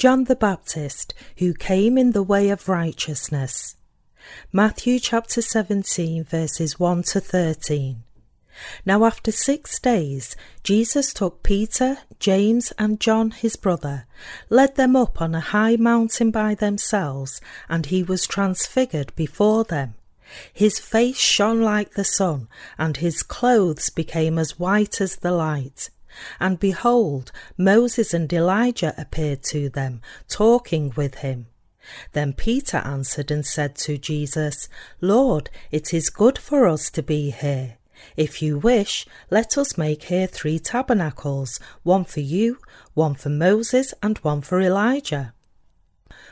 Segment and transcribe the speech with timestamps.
[0.00, 3.76] John the Baptist, who came in the way of righteousness.
[4.50, 8.02] Matthew chapter 17, verses 1 to 13.
[8.86, 14.06] Now, after six days, Jesus took Peter, James, and John his brother,
[14.48, 19.96] led them up on a high mountain by themselves, and he was transfigured before them.
[20.50, 22.48] His face shone like the sun,
[22.78, 25.90] and his clothes became as white as the light.
[26.38, 31.46] And behold, Moses and Elijah appeared to them, talking with him.
[32.12, 34.68] Then Peter answered and said to Jesus,
[35.00, 37.78] Lord, it is good for us to be here.
[38.16, 42.58] If you wish, let us make here three tabernacles, one for you,
[42.94, 45.34] one for Moses, and one for Elijah.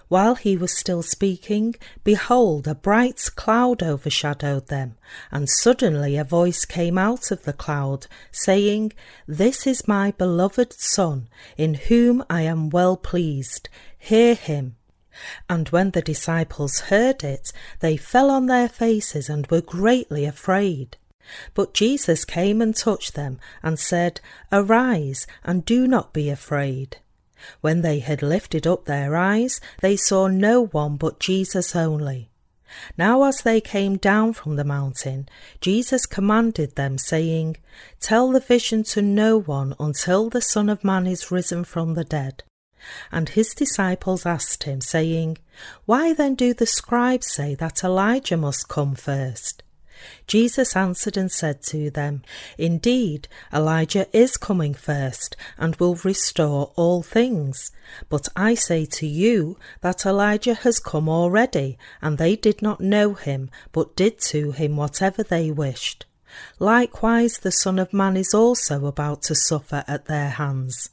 [0.09, 4.97] While he was still speaking, behold, a bright cloud overshadowed them,
[5.31, 8.95] and suddenly a voice came out of the cloud, saying,
[9.27, 13.69] This is my beloved Son, in whom I am well pleased.
[13.99, 14.77] Hear him.
[15.51, 20.97] And when the disciples heard it, they fell on their faces and were greatly afraid.
[21.53, 26.97] But Jesus came and touched them, and said, Arise, and do not be afraid.
[27.61, 32.31] When they had lifted up their eyes, they saw no one but Jesus only.
[32.97, 35.29] Now, as they came down from the mountain,
[35.61, 37.57] Jesus commanded them, saying,
[38.01, 42.05] Tell the vision to no one until the Son of Man is risen from the
[42.05, 42.43] dead.
[43.11, 45.39] And his disciples asked him, saying,
[45.87, 49.63] Why then do the scribes say that Elijah must come first?
[50.27, 52.23] Jesus answered and said to them,
[52.57, 57.71] Indeed, Elijah is coming first, and will restore all things.
[58.09, 63.15] But I say to you that Elijah has come already, and they did not know
[63.15, 66.07] him, but did to him whatever they wished.
[66.59, 70.91] Likewise, the Son of Man is also about to suffer at their hands.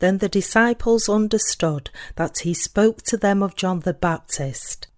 [0.00, 4.88] Then the disciples understood that he spoke to them of John the Baptist.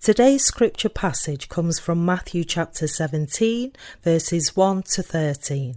[0.00, 3.72] Today's scripture passage comes from Matthew chapter 17,
[4.02, 5.76] verses 1 to 13.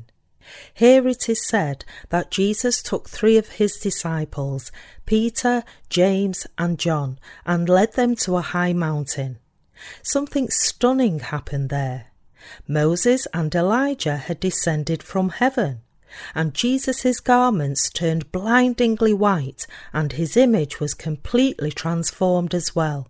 [0.74, 4.72] Here it is said that Jesus took three of his disciples,
[5.06, 9.40] Peter, James, and John, and led them to a high mountain.
[10.02, 12.08] Something stunning happened there.
[12.68, 15.82] Moses and Elijah had descended from heaven,
[16.34, 23.08] and Jesus' garments turned blindingly white, and his image was completely transformed as well.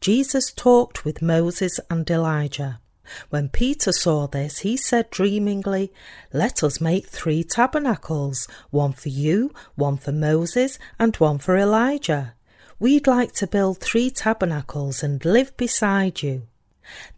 [0.00, 2.80] Jesus talked with Moses and Elijah.
[3.28, 5.90] When Peter saw this, he said dreamingly,
[6.32, 12.34] Let us make three tabernacles, one for you, one for Moses, and one for Elijah.
[12.78, 16.48] We'd like to build three tabernacles and live beside you.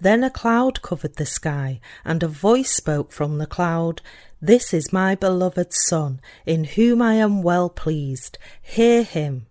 [0.00, 4.02] Then a cloud covered the sky, and a voice spoke from the cloud,
[4.40, 8.38] This is my beloved Son, in whom I am well pleased.
[8.62, 9.46] Hear him.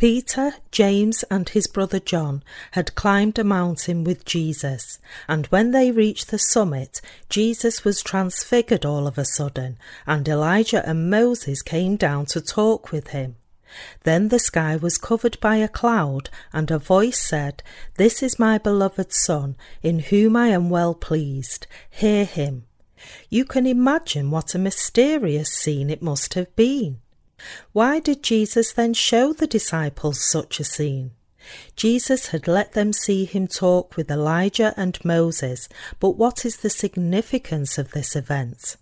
[0.00, 5.90] Peter, James, and his brother John had climbed a mountain with Jesus, and when they
[5.90, 11.96] reached the summit, Jesus was transfigured all of a sudden, and Elijah and Moses came
[11.96, 13.36] down to talk with him.
[14.04, 17.62] Then the sky was covered by a cloud, and a voice said,
[17.98, 21.66] This is my beloved Son, in whom I am well pleased.
[21.90, 22.64] Hear him.
[23.28, 27.00] You can imagine what a mysterious scene it must have been.
[27.72, 31.12] Why did Jesus then show the disciples such a scene?
[31.74, 35.68] Jesus had let them see him talk with Elijah and Moses,
[35.98, 38.76] but what is the significance of this event?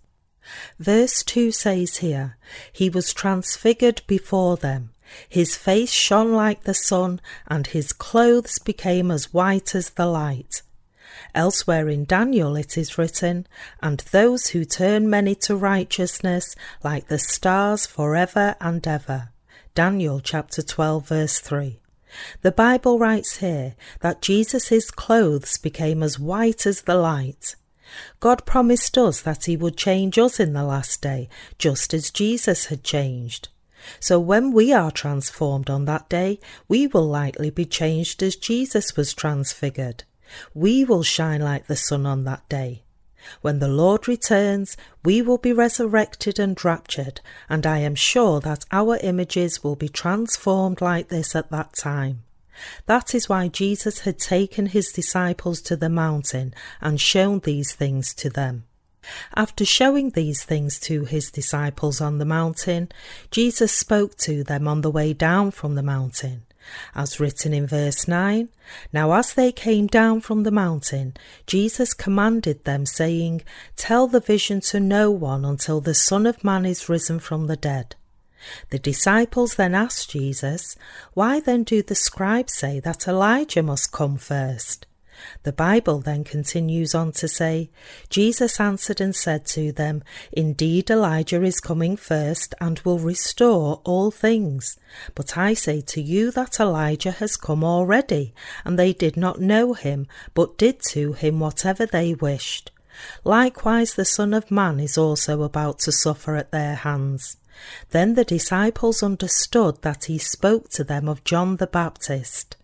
[0.79, 2.37] Verse 2 says here,
[2.71, 4.91] He was transfigured before them.
[5.27, 10.61] His face shone like the sun, and his clothes became as white as the light.
[11.35, 13.47] Elsewhere in Daniel it is written,
[13.81, 19.29] And those who turn many to righteousness, like the stars forever and ever.
[19.75, 21.79] Daniel chapter 12, verse 3.
[22.41, 27.55] The Bible writes here that Jesus' clothes became as white as the light.
[28.19, 32.67] God promised us that He would change us in the last day, just as Jesus
[32.67, 33.49] had changed.
[33.99, 38.95] So when we are transformed on that day, we will likely be changed as Jesus
[38.97, 40.03] was transfigured.
[40.53, 42.83] We will shine like the sun on that day.
[43.41, 48.65] When the Lord returns, we will be resurrected and raptured, and I am sure that
[48.71, 52.23] our images will be transformed like this at that time.
[52.85, 58.13] That is why Jesus had taken his disciples to the mountain and shown these things
[58.15, 58.65] to them.
[59.35, 62.89] After showing these things to his disciples on the mountain,
[63.31, 66.43] Jesus spoke to them on the way down from the mountain
[66.95, 68.49] as written in verse 9.
[68.93, 71.15] Now, as they came down from the mountain,
[71.47, 73.43] Jesus commanded them, saying,
[73.75, 77.57] Tell the vision to no one until the Son of Man is risen from the
[77.57, 77.95] dead.
[78.69, 80.75] The disciples then asked Jesus,
[81.13, 84.85] Why then do the scribes say that Elijah must come first?
[85.43, 87.69] The Bible then continues on to say,
[88.09, 94.11] Jesus answered and said to them, Indeed, Elijah is coming first and will restore all
[94.11, 94.77] things.
[95.15, 98.33] But I say to you that Elijah has come already,
[98.65, 102.71] and they did not know him, but did to him whatever they wished.
[103.23, 107.37] Likewise, the Son of Man is also about to suffer at their hands.
[107.91, 112.55] Then the disciples understood that he spoke to them of John the Baptist.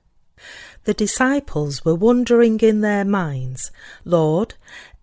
[0.85, 3.71] The disciples were wondering in their minds,
[4.03, 4.53] Lord,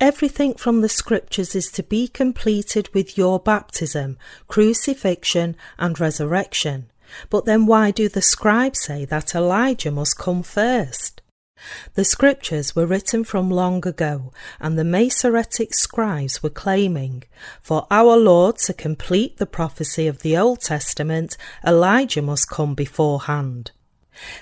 [0.00, 6.90] everything from the Scriptures is to be completed with your baptism, crucifixion, and resurrection.
[7.31, 11.20] But then why do the scribes say that Elijah must come first?
[11.94, 17.25] The scriptures were written from long ago, and the Masoretic scribes were claiming,
[17.61, 21.37] for our Lord to complete the prophecy of the Old Testament,
[21.67, 23.73] Elijah must come beforehand.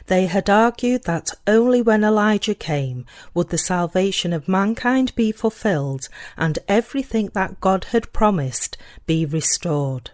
[0.07, 6.09] They had argued that only when Elijah came would the salvation of mankind be fulfilled
[6.37, 10.11] and everything that God had promised be restored.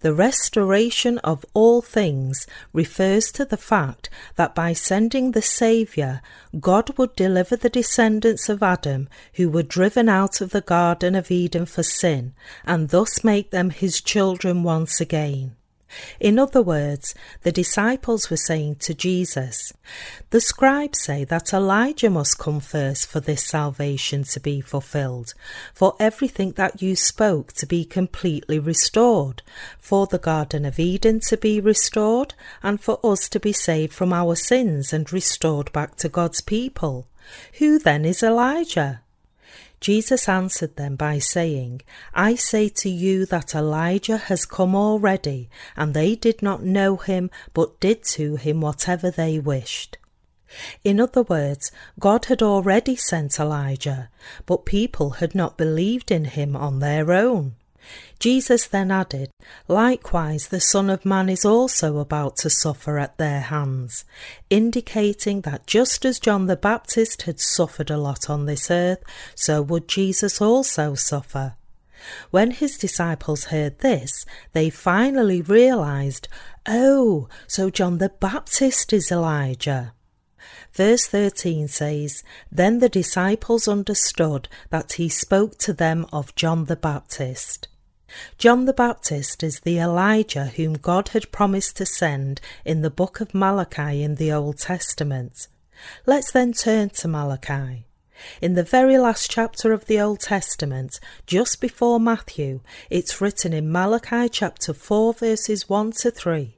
[0.00, 6.20] The restoration of all things refers to the fact that by sending the Saviour,
[6.58, 11.30] God would deliver the descendants of Adam who were driven out of the Garden of
[11.30, 15.56] Eden for sin, and thus make them his children once again.
[16.18, 19.72] In other words, the disciples were saying to Jesus,
[20.30, 25.34] The scribes say that Elijah must come first for this salvation to be fulfilled,
[25.74, 29.42] for everything that you spoke to be completely restored,
[29.78, 34.12] for the Garden of Eden to be restored, and for us to be saved from
[34.12, 37.06] our sins and restored back to God's people.
[37.58, 39.02] Who then is Elijah?
[39.80, 41.80] Jesus answered them by saying,
[42.12, 47.30] I say to you that Elijah has come already, and they did not know him,
[47.54, 49.96] but did to him whatever they wished.
[50.84, 54.10] In other words, God had already sent Elijah,
[54.46, 57.54] but people had not believed in him on their own.
[58.18, 59.30] Jesus then added,
[59.66, 64.04] Likewise, the Son of Man is also about to suffer at their hands,
[64.50, 69.02] indicating that just as John the Baptist had suffered a lot on this earth,
[69.34, 71.54] so would Jesus also suffer.
[72.30, 76.28] When his disciples heard this, they finally realized,
[76.66, 79.94] Oh, so John the Baptist is Elijah.
[80.72, 86.76] Verse 13 says, Then the disciples understood that he spoke to them of John the
[86.76, 87.68] Baptist.
[88.38, 93.20] John the Baptist is the Elijah whom God had promised to send in the book
[93.20, 95.48] of Malachi in the Old Testament.
[96.06, 97.84] Let's then turn to Malachi.
[98.42, 102.60] In the very last chapter of the Old Testament, just before Matthew,
[102.90, 106.56] it's written in Malachi chapter 4, verses 1 to 3.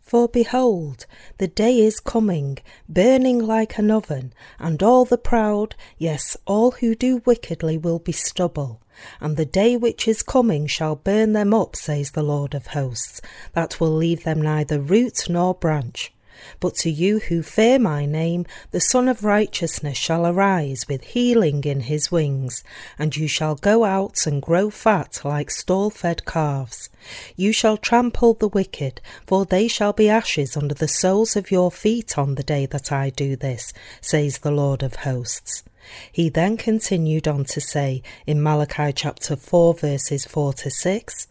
[0.00, 1.06] For behold,
[1.38, 2.58] the day is coming,
[2.88, 8.12] burning like an oven, and all the proud, yes, all who do wickedly, will be
[8.12, 8.80] stubble.
[9.20, 13.20] And the day which is coming shall burn them up, says the Lord of hosts,
[13.52, 16.12] that will leave them neither root nor branch.
[16.60, 21.62] But to you who fear my name, the Sun of Righteousness shall arise with healing
[21.64, 22.64] in his wings,
[22.98, 26.90] and you shall go out and grow fat like stall fed calves.
[27.36, 31.70] You shall trample the wicked, for they shall be ashes under the soles of your
[31.70, 35.62] feet on the day that I do this, says the Lord of hosts.
[36.10, 41.26] He then continued on to say in Malachi chapter 4, verses 4 to 6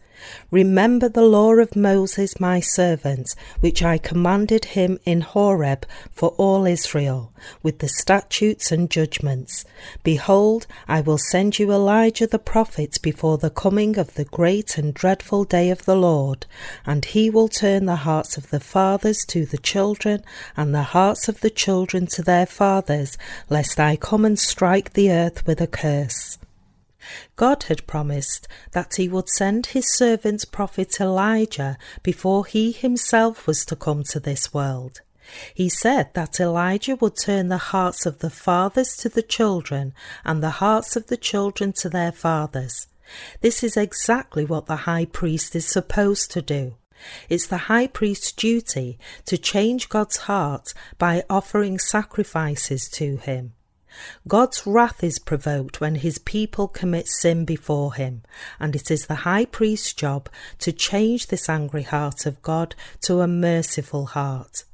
[0.50, 6.66] Remember the law of Moses my servant, which I commanded him in Horeb for all
[6.66, 9.64] Israel, with the statutes and judgments.
[10.02, 14.94] Behold, I will send you Elijah the prophet before the coming of the great and
[14.94, 16.46] dreadful day of the Lord,
[16.86, 20.22] and he will turn the hearts of the fathers to the children,
[20.56, 23.18] and the hearts of the children to their fathers,
[23.50, 26.38] lest I come and strike the earth with a curse.
[27.36, 33.64] God had promised that he would send his servant prophet Elijah before he himself was
[33.66, 35.00] to come to this world.
[35.54, 39.94] He said that Elijah would turn the hearts of the fathers to the children
[40.24, 42.88] and the hearts of the children to their fathers.
[43.40, 46.76] This is exactly what the high priest is supposed to do.
[47.28, 53.53] It's the high priest's duty to change God's heart by offering sacrifices to him.
[54.26, 58.22] God's wrath is provoked when his people commit sin before him,
[58.58, 63.20] and it is the high priest's job to change this angry heart of God to
[63.20, 64.64] a merciful heart.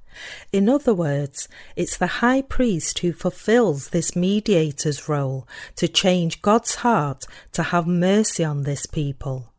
[0.52, 5.46] In other words, it's the high priest who fulfills this mediator's role
[5.76, 9.52] to change God's heart to have mercy on this people.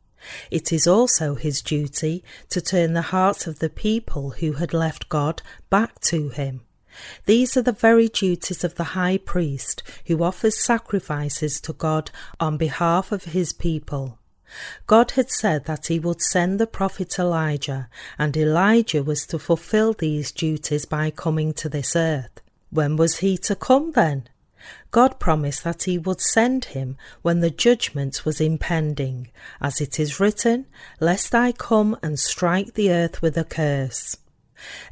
[0.52, 5.10] It is also his duty to turn the hearts of the people who had left
[5.10, 6.62] God back to him.
[7.26, 12.58] These are the very duties of the high priest who offers sacrifices to God on
[12.58, 14.18] behalf of his people.
[14.86, 17.90] God had said that he would send the prophet Elijah,
[18.20, 22.42] and Elijah was to fulfill these duties by coming to this earth.
[22.70, 24.28] When was he to come then?
[24.92, 29.30] God promised that he would send him when the judgment was impending,
[29.62, 30.68] as it is written,
[31.00, 34.18] Lest I come and strike the earth with a curse.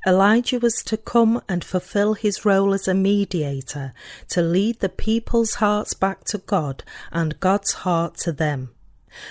[0.06, 3.94] Elijah was to come and fulfill his role as a mediator
[4.30, 8.70] to lead the people's hearts back to God and God's heart to them.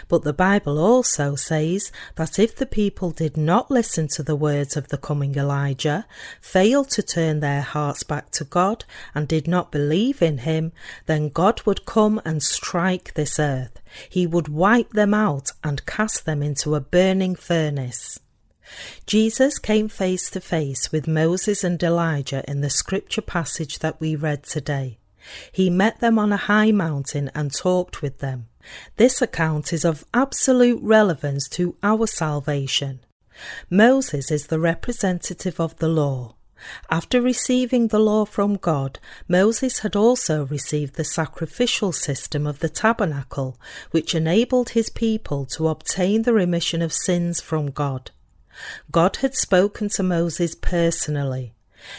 [0.09, 4.77] But the Bible also says that if the people did not listen to the words
[4.77, 6.07] of the coming Elijah,
[6.41, 10.73] failed to turn their hearts back to God, and did not believe in him,
[11.07, 13.81] then God would come and strike this earth.
[14.09, 18.19] He would wipe them out and cast them into a burning furnace.
[19.07, 24.15] Jesus came face to face with Moses and Elijah in the scripture passage that we
[24.15, 24.99] read today.
[25.53, 28.49] He met them on a high mountain and talked with them.
[28.97, 33.01] This account is of absolute relevance to our salvation.
[33.71, 36.35] Moses is the representative of the law.
[36.91, 38.99] After receiving the law from God,
[39.29, 43.57] Moses had also received the sacrificial system of the tabernacle,
[43.93, 48.11] which enabled his people to obtain the remission of sins from God.
[48.91, 51.53] God had spoken to Moses personally.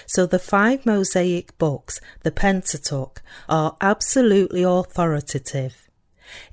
[0.05, 5.89] So the five Mosaic books, the Pentateuch, are absolutely authoritative.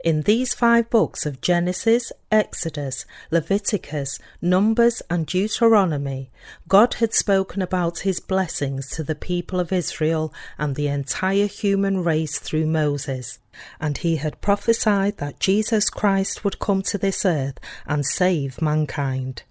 [0.02, 6.30] In these five books of Genesis, Exodus, Leviticus, Numbers, and Deuteronomy,
[6.66, 12.02] God had spoken about his blessings to the people of Israel and the entire human
[12.02, 13.38] race through Moses,
[13.78, 19.42] and he had prophesied that Jesus Christ would come to this earth and save mankind.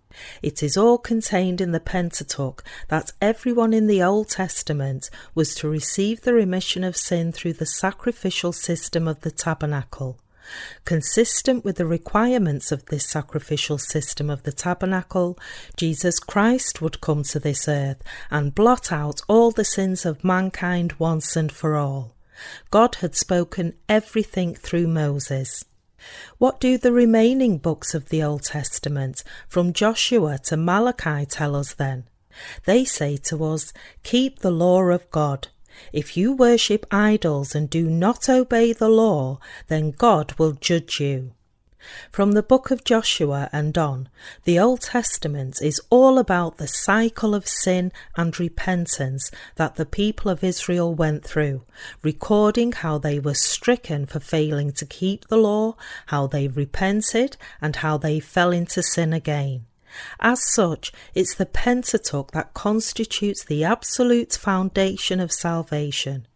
[0.42, 5.70] It is all contained in the Pentateuch that everyone in the Old Testament was to
[5.70, 10.20] receive the remission of sin through the sacrificial system of the tabernacle.
[10.84, 15.38] Consistent with the requirements of this sacrificial system of the tabernacle,
[15.76, 20.94] Jesus Christ would come to this earth and blot out all the sins of mankind
[21.00, 22.14] once and for all.
[22.70, 25.66] God had spoken everything through Moses.
[26.38, 31.74] What do the remaining books of the Old Testament, from Joshua to Malachi, tell us
[31.74, 32.06] then?
[32.66, 35.48] They say to us, Keep the law of God.
[35.92, 41.34] If you worship idols and do not obey the law, then God will judge you.
[42.12, 44.10] From the book of Joshua and on,
[44.44, 50.32] the Old Testament is all about the cycle of sin and repentance that the people
[50.32, 51.64] of Israel went through,
[52.02, 55.76] recording how they were stricken for failing to keep the law,
[56.08, 59.66] how they repented, and how they fell into sin again.
[60.20, 66.28] As such, it's the Pentateuch that constitutes the absolute foundation of salvation.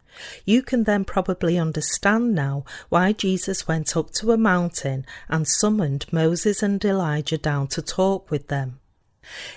[0.44, 6.06] You can then probably understand now why Jesus went up to a mountain and summoned
[6.12, 8.80] Moses and Elijah down to talk with them.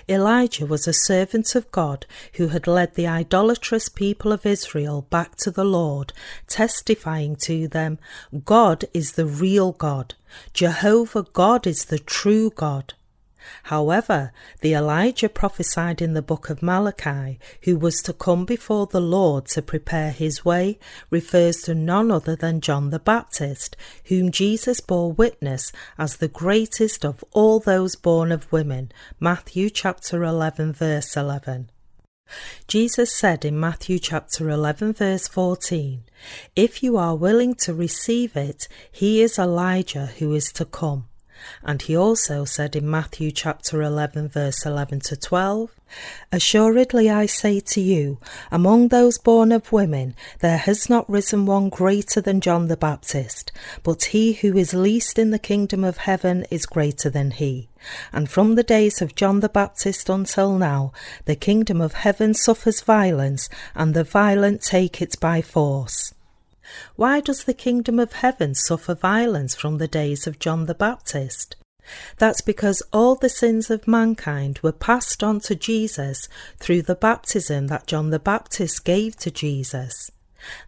[0.08, 5.36] Elijah was a servant of God who had led the idolatrous people of Israel back
[5.36, 6.12] to the Lord,
[6.46, 7.98] testifying to them,
[8.44, 10.14] God is the real God.
[10.52, 12.94] Jehovah God is the true God.
[13.64, 19.00] However, the Elijah prophesied in the book of Malachi, who was to come before the
[19.00, 20.78] Lord to prepare his way,
[21.10, 27.04] refers to none other than John the Baptist, whom Jesus bore witness as the greatest
[27.04, 28.92] of all those born of women.
[29.20, 31.70] Matthew chapter 11 verse 11.
[32.66, 36.04] Jesus said in Matthew chapter 11 verse 14,
[36.56, 41.08] If you are willing to receive it, he is Elijah who is to come.
[41.62, 45.70] And he also said in Matthew chapter 11, verse 11 to 12,
[46.32, 48.18] Assuredly I say to you,
[48.50, 53.52] among those born of women, there has not risen one greater than John the Baptist,
[53.82, 57.68] but he who is least in the kingdom of heaven is greater than he.
[58.12, 60.92] And from the days of John the Baptist until now,
[61.26, 66.14] the kingdom of heaven suffers violence, and the violent take it by force.
[66.96, 71.56] Why does the kingdom of heaven suffer violence from the days of John the Baptist?
[72.18, 76.28] That's because all the sins of mankind were passed on to Jesus
[76.58, 80.10] through the baptism that John the Baptist gave to Jesus.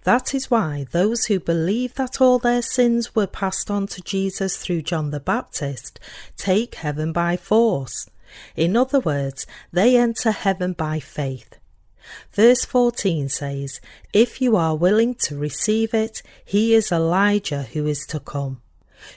[0.04, 4.56] That is why those who believe that all their sins were passed on to Jesus
[4.56, 6.00] through John the Baptist
[6.36, 8.08] take heaven by force.
[8.54, 11.58] In other words, they enter heaven by faith.
[12.32, 13.80] Verse 14 says,
[14.12, 18.60] If you are willing to receive it, he is Elijah who is to come.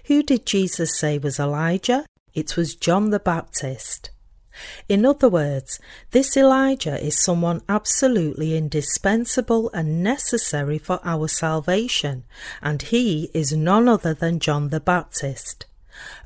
[0.06, 2.06] Who did Jesus say was Elijah?
[2.34, 4.12] It was John the Baptist.
[4.88, 5.80] In other words,
[6.12, 12.26] this Elijah is someone absolutely indispensable and necessary for our salvation,
[12.62, 15.66] and he is none other than John the Baptist.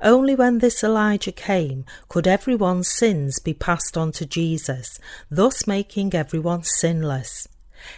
[0.02, 5.00] Only when this Elijah came could everyone's sins be passed on to Jesus,
[5.32, 7.48] thus making everyone sinless.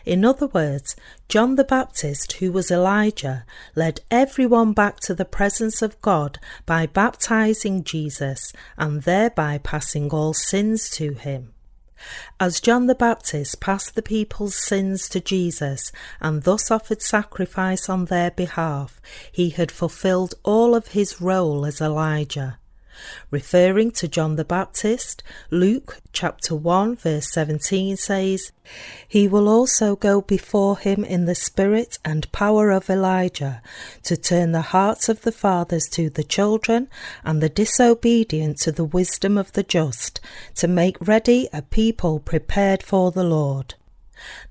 [0.05, 0.95] In other words,
[1.29, 6.85] John the Baptist, who was Elijah, led everyone back to the presence of God by
[6.85, 11.54] baptizing Jesus and thereby passing all sins to him.
[12.39, 18.05] As John the Baptist passed the people's sins to Jesus and thus offered sacrifice on
[18.05, 22.59] their behalf, he had fulfilled all of his role as Elijah.
[23.31, 28.51] Referring to John the Baptist, Luke chapter 1 verse 17 says,
[29.07, 33.61] He will also go before him in the spirit and power of Elijah
[34.03, 36.87] to turn the hearts of the fathers to the children
[37.23, 40.19] and the disobedient to the wisdom of the just,
[40.55, 43.75] to make ready a people prepared for the Lord.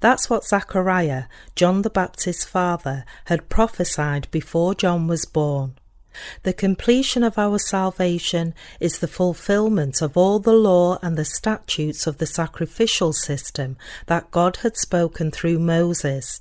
[0.00, 1.24] That's what Zechariah,
[1.56, 5.78] John the Baptist's father, had prophesied before John was born.
[6.42, 12.06] The completion of our salvation is the fulfillment of all the law and the statutes
[12.06, 16.40] of the sacrificial system that God had spoken through Moses.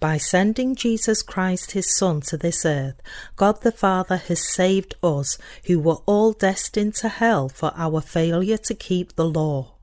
[0.00, 3.00] By sending Jesus Christ, his Son, to this earth,
[3.36, 8.58] God the Father has saved us who were all destined to hell for our failure
[8.58, 9.77] to keep the law.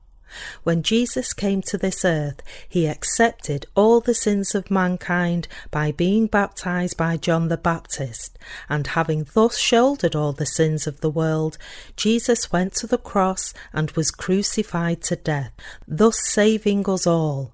[0.64, 6.26] When Jesus came to this earth, he accepted all the sins of mankind by being
[6.26, 11.58] baptized by John the Baptist, and having thus shouldered all the sins of the world,
[11.96, 15.52] Jesus went to the cross and was crucified to death,
[15.86, 17.52] thus saving us all.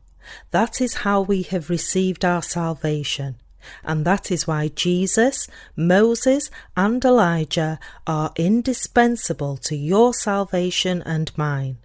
[0.51, 3.37] That is how we have received our salvation.
[3.85, 11.79] And that is why Jesus, Moses, and Elijah are indispensable to your salvation and mine.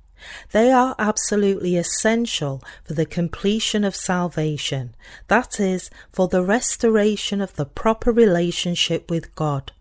[0.51, 4.95] They are absolutely essential for the completion of salvation,
[5.27, 9.71] that is, for the restoration of the proper relationship with God.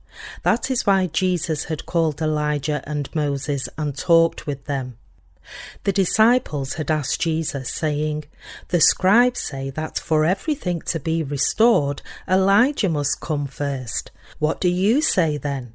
[0.43, 4.97] That is why Jesus had called Elijah and Moses and talked with them.
[5.85, 8.25] The disciples had asked Jesus, saying,
[8.69, 14.11] The scribes say that for everything to be restored, Elijah must come first.
[14.39, 15.75] What do you say then?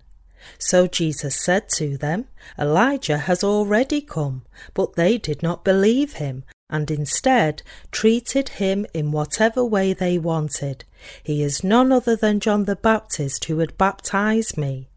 [0.58, 2.25] So Jesus said to them,
[2.58, 9.12] Elijah has already come, but they did not believe him, and instead treated him in
[9.12, 10.86] whatever way they wanted.
[11.23, 14.89] He is none other than John the Baptist who had baptized me.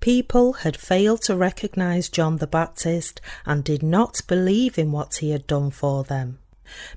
[0.00, 5.30] People had failed to recognize John the Baptist and did not believe in what he
[5.30, 6.38] had done for them.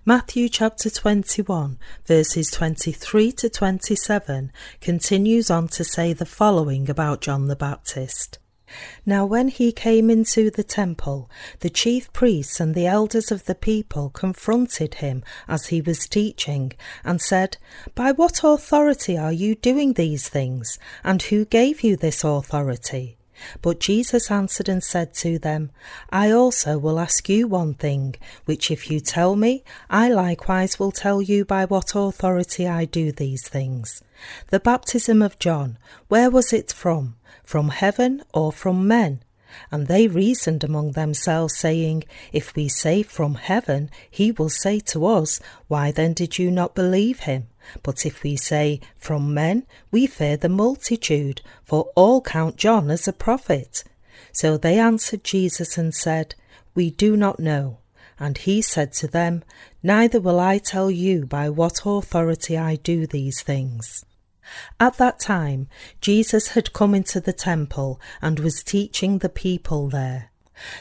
[0.05, 7.47] Matthew chapter 21, verses 23 to 27, continues on to say the following about John
[7.47, 8.39] the Baptist.
[9.05, 11.29] Now, when he came into the temple,
[11.59, 16.73] the chief priests and the elders of the people confronted him as he was teaching,
[17.03, 17.57] and said,
[17.95, 20.79] By what authority are you doing these things?
[21.03, 23.17] And who gave you this authority?
[23.61, 25.71] But Jesus answered and said to them,
[26.09, 30.91] I also will ask you one thing, which if you tell me, I likewise will
[30.91, 34.01] tell you by what authority I do these things.
[34.49, 35.77] The baptism of John,
[36.07, 37.15] where was it from?
[37.43, 39.23] From heaven or from men?
[39.71, 45.05] And they reasoned among themselves, saying, If we say from heaven, he will say to
[45.05, 47.47] us, Why then did you not believe him?
[47.83, 53.07] But if we say from men, we fear the multitude, for all count John as
[53.07, 53.83] a prophet.
[54.31, 56.35] So they answered Jesus and said,
[56.73, 57.79] We do not know.
[58.19, 59.43] And he said to them,
[59.83, 64.05] Neither will I tell you by what authority I do these things.
[64.79, 65.67] At that time,
[66.01, 70.30] Jesus had come into the temple and was teaching the people there.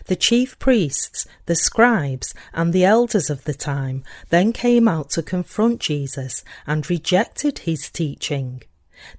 [0.07, 5.23] The chief priests, the scribes, and the elders of the time then came out to
[5.23, 8.63] confront Jesus and rejected his teaching.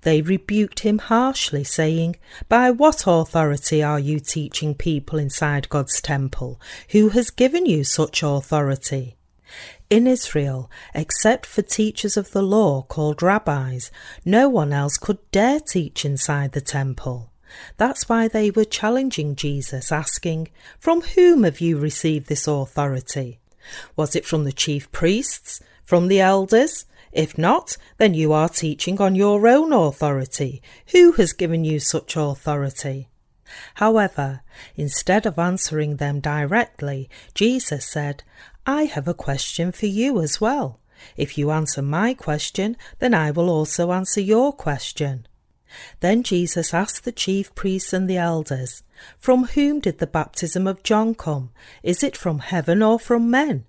[0.01, 6.61] They rebuked him harshly, saying, By what authority are you teaching people inside God's temple?
[6.89, 9.15] Who has given you such authority?
[9.89, 13.91] In Israel, except for teachers of the law called rabbis,
[14.23, 17.30] no one else could dare teach inside the temple.
[17.77, 23.39] That's why they were challenging Jesus, asking, From whom have you received this authority?
[23.95, 25.61] Was it from the chief priests?
[25.85, 26.85] From the elders?
[27.11, 30.61] If not, then you are teaching on your own authority.
[30.87, 33.09] Who has given you such authority?
[33.75, 34.41] However,
[34.75, 38.23] instead of answering them directly, Jesus said,
[38.65, 40.79] I have a question for you as well.
[41.17, 45.27] If you answer my question, then I will also answer your question.
[45.99, 48.83] Then Jesus asked the chief priests and the elders,
[49.17, 51.51] From whom did the baptism of John come?
[51.83, 53.65] Is it from heaven or from men?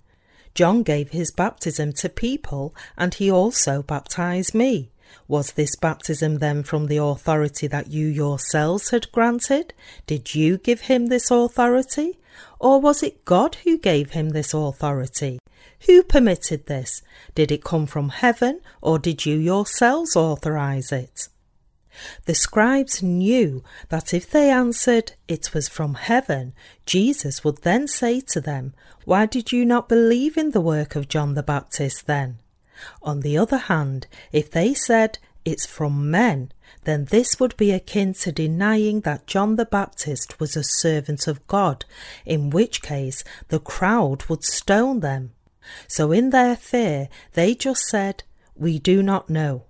[0.53, 4.91] John gave his baptism to people, and he also baptized me.
[5.27, 9.73] Was this baptism then from the authority that you yourselves had granted?
[10.05, 12.19] Did you give him this authority?
[12.59, 15.39] Or was it God who gave him this authority?
[15.85, 17.01] Who permitted this?
[17.35, 21.27] Did it come from heaven, or did you yourselves authorize it?
[22.25, 26.53] The scribes knew that if they answered it was from heaven,
[26.85, 28.73] Jesus would then say to them,
[29.05, 32.39] Why did you not believe in the work of John the Baptist then?
[33.01, 36.51] On the other hand, if they said it's from men,
[36.85, 41.45] then this would be akin to denying that John the Baptist was a servant of
[41.47, 41.85] God,
[42.25, 45.33] in which case the crowd would stone them.
[45.87, 48.23] So in their fear, they just said,
[48.55, 49.63] We do not know.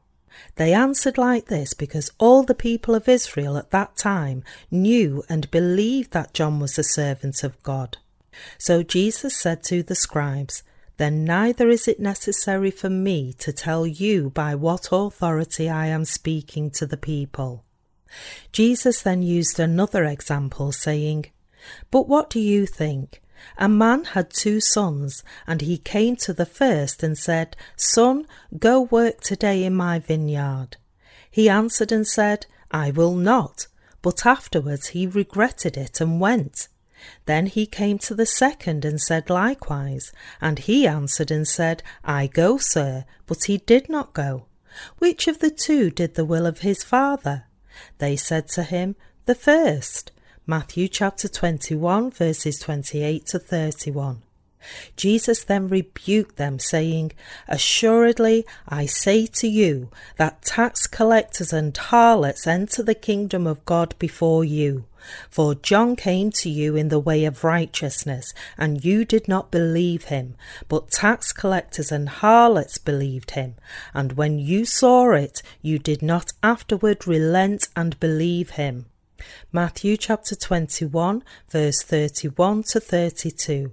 [0.55, 5.49] They answered like this because all the people of Israel at that time knew and
[5.51, 7.97] believed that John was the servant of God.
[8.57, 10.63] So Jesus said to the scribes,
[10.97, 16.05] Then neither is it necessary for me to tell you by what authority I am
[16.05, 17.63] speaking to the people.
[18.51, 21.27] Jesus then used another example, saying,
[21.89, 23.22] But what do you think?
[23.57, 28.27] A man had two sons, and he came to the first and said, Son,
[28.57, 30.77] go work today in my vineyard.
[31.29, 33.67] He answered and said, I will not.
[34.01, 36.67] But afterwards he regretted it and went.
[37.25, 42.27] Then he came to the second and said likewise, and he answered and said, I
[42.27, 44.45] go, sir, but he did not go.
[44.99, 47.45] Which of the two did the will of his father?
[47.97, 50.11] They said to him, The first.
[50.45, 54.23] Matthew chapter 21, verses 28 to 31.
[54.97, 57.13] Jesus then rebuked them, saying,
[57.47, 63.95] Assuredly I say to you that tax collectors and harlots enter the kingdom of God
[63.99, 64.83] before you.
[65.29, 70.05] For John came to you in the way of righteousness, and you did not believe
[70.05, 70.35] him,
[70.67, 73.55] but tax collectors and harlots believed him.
[73.93, 78.87] And when you saw it, you did not afterward relent and believe him.
[79.51, 83.71] Matthew chapter 21, verse 31 to 32.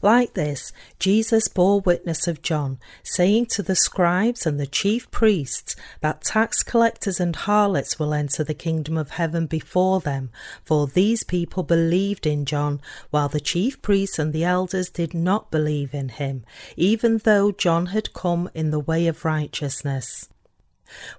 [0.00, 5.74] Like this, Jesus bore witness of John, saying to the scribes and the chief priests
[6.00, 10.30] that tax collectors and harlots will enter the kingdom of heaven before them,
[10.62, 15.50] for these people believed in John, while the chief priests and the elders did not
[15.50, 16.44] believe in him,
[16.76, 20.28] even though John had come in the way of righteousness.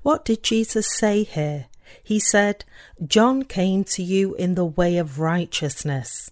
[0.01, 1.65] What did Jesus say here?
[2.03, 2.65] He said,
[3.05, 6.31] John came to you in the way of righteousness.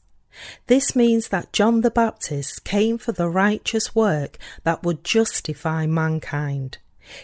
[0.68, 6.78] This means that John the Baptist came for the righteous work that would justify mankind.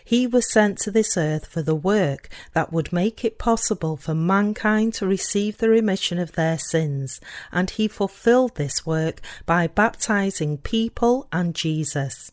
[0.04, 4.14] He was sent to this earth for the work that would make it possible for
[4.14, 7.20] mankind to receive the remission of their sins,
[7.52, 12.32] and he fulfilled this work by baptizing people and Jesus.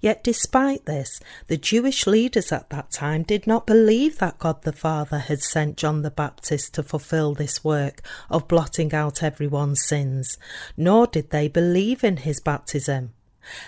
[0.00, 4.72] Yet, despite this, the Jewish leaders at that time did not believe that God the
[4.72, 10.36] Father had sent John the Baptist to fulfill this work of blotting out everyone's sins,
[10.76, 13.12] nor did they believe in his baptism.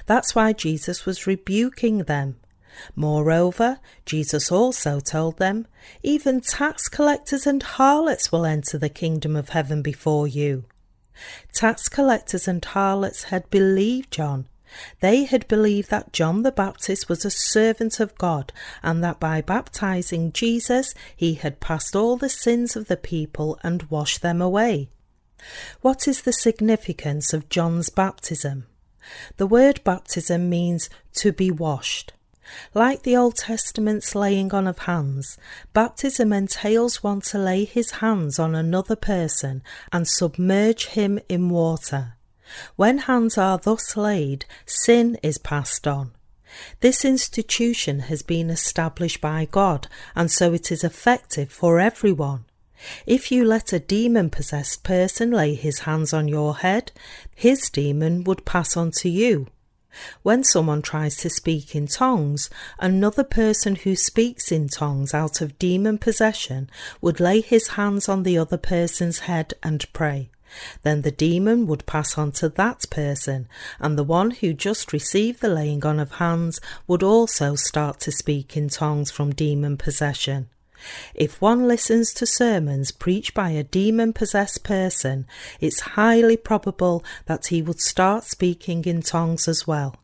[0.07, 2.37] That's why Jesus was rebuking them.
[2.97, 5.67] Moreover, Jesus also told them,
[6.03, 10.65] Even tax collectors and harlots will enter the kingdom of heaven before you.
[11.53, 14.47] Tax collectors and harlots had believed John
[15.01, 19.41] they had believed that John the Baptist was a servant of God and that by
[19.41, 24.91] baptizing Jesus he had passed all the sins of the people and washed them away.
[25.81, 28.67] What is the significance of John's baptism?
[29.37, 32.13] The word baptism means to be washed.
[32.75, 35.39] Like the Old Testament's laying on of hands,
[35.73, 42.15] baptism entails one to lay his hands on another person and submerge him in water.
[42.77, 46.13] When hands are thus laid, sin is passed on.
[46.81, 52.45] This institution has been established by God, and so it is effective for everyone.
[53.07, 56.93] If you let a demon possessed person lay his hands on your head,
[57.35, 59.49] his demon would pass on to you.
[60.23, 65.59] When someone tries to speak in tongues, another person who speaks in tongues out of
[65.59, 66.69] demon possession
[67.01, 70.31] would lay his hands on the other person's head and pray.
[70.83, 73.49] Then the demon would pass on to that person,
[73.81, 78.13] and the one who just received the laying on of hands would also start to
[78.13, 80.49] speak in tongues from demon possession.
[81.15, 85.27] If one listens to sermons preached by a demon possessed person,
[85.61, 89.97] it's highly probable that he would start speaking in tongues as well.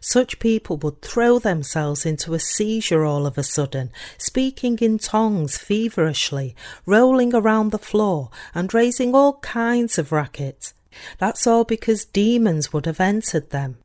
[0.00, 5.56] Such people would throw themselves into a seizure all of a sudden, speaking in tongues
[5.56, 6.54] feverishly,
[6.86, 10.72] rolling around the floor, and raising all kinds of racket.
[11.18, 13.78] That's all because demons would have entered them.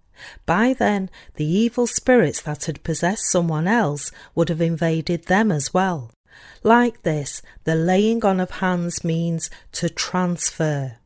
[0.45, 5.73] By then, the evil spirits that had possessed someone else would have invaded them as
[5.73, 6.11] well.
[6.63, 10.97] Like this, the laying on of hands means to transfer.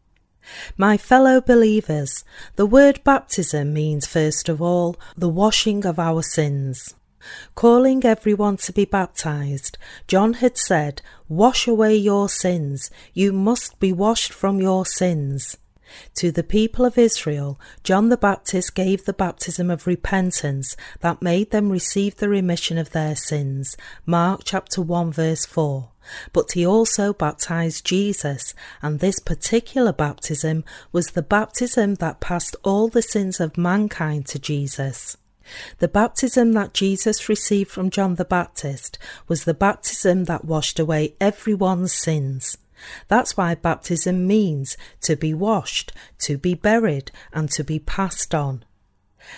[0.77, 2.23] My fellow believers,
[2.55, 6.95] the word baptism means first of all the washing of our sins.
[7.55, 13.91] Calling everyone to be baptized, John had said, Wash away your sins, you must be
[13.91, 15.57] washed from your sins.
[16.15, 21.51] To the people of Israel, John the Baptist gave the baptism of repentance that made
[21.51, 23.77] them receive the remission of their sins.
[24.05, 25.89] Mark chapter 1 verse 4.
[26.33, 32.87] But he also baptized Jesus, and this particular baptism was the baptism that passed all
[32.87, 35.17] the sins of mankind to Jesus.
[35.79, 38.97] The baptism that Jesus received from John the Baptist
[39.27, 42.57] was the baptism that washed away everyone's sins.
[43.07, 48.63] That's why baptism means to be washed, to be buried, and to be passed on.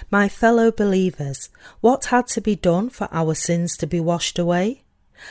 [0.09, 1.49] My fellow believers,
[1.81, 4.83] what had to be done for our sins to be washed away?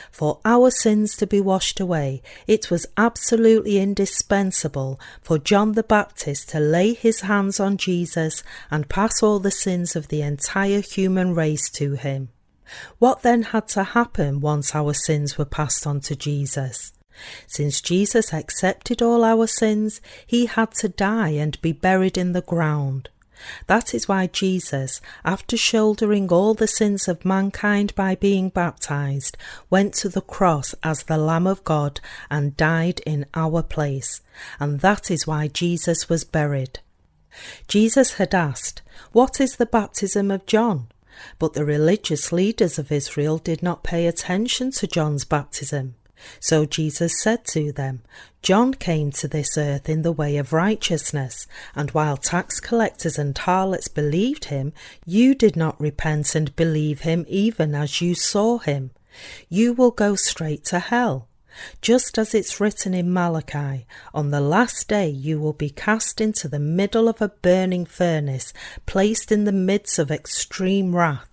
[0.09, 6.49] For our sins to be washed away, it was absolutely indispensable for John the Baptist
[6.49, 11.35] to lay his hands on Jesus and pass all the sins of the entire human
[11.35, 12.29] race to him.
[12.99, 16.93] What then had to happen once our sins were passed on to Jesus?
[17.47, 22.41] Since Jesus accepted all our sins, he had to die and be buried in the
[22.41, 23.09] ground.
[23.67, 29.37] That is why Jesus, after shouldering all the sins of mankind by being baptized,
[29.69, 34.21] went to the cross as the Lamb of God and died in our place.
[34.59, 36.79] And that is why Jesus was buried.
[37.67, 38.81] Jesus had asked,
[39.11, 40.87] What is the baptism of John?
[41.39, 45.95] But the religious leaders of Israel did not pay attention to John's baptism.
[46.39, 48.01] So Jesus said to them,
[48.41, 53.37] John came to this earth in the way of righteousness, and while tax collectors and
[53.37, 54.73] harlots believed him,
[55.05, 58.91] you did not repent and believe him even as you saw him.
[59.49, 61.27] You will go straight to hell.
[61.81, 66.47] Just as it's written in Malachi, on the last day you will be cast into
[66.47, 68.53] the middle of a burning furnace,
[68.85, 71.30] placed in the midst of extreme wrath.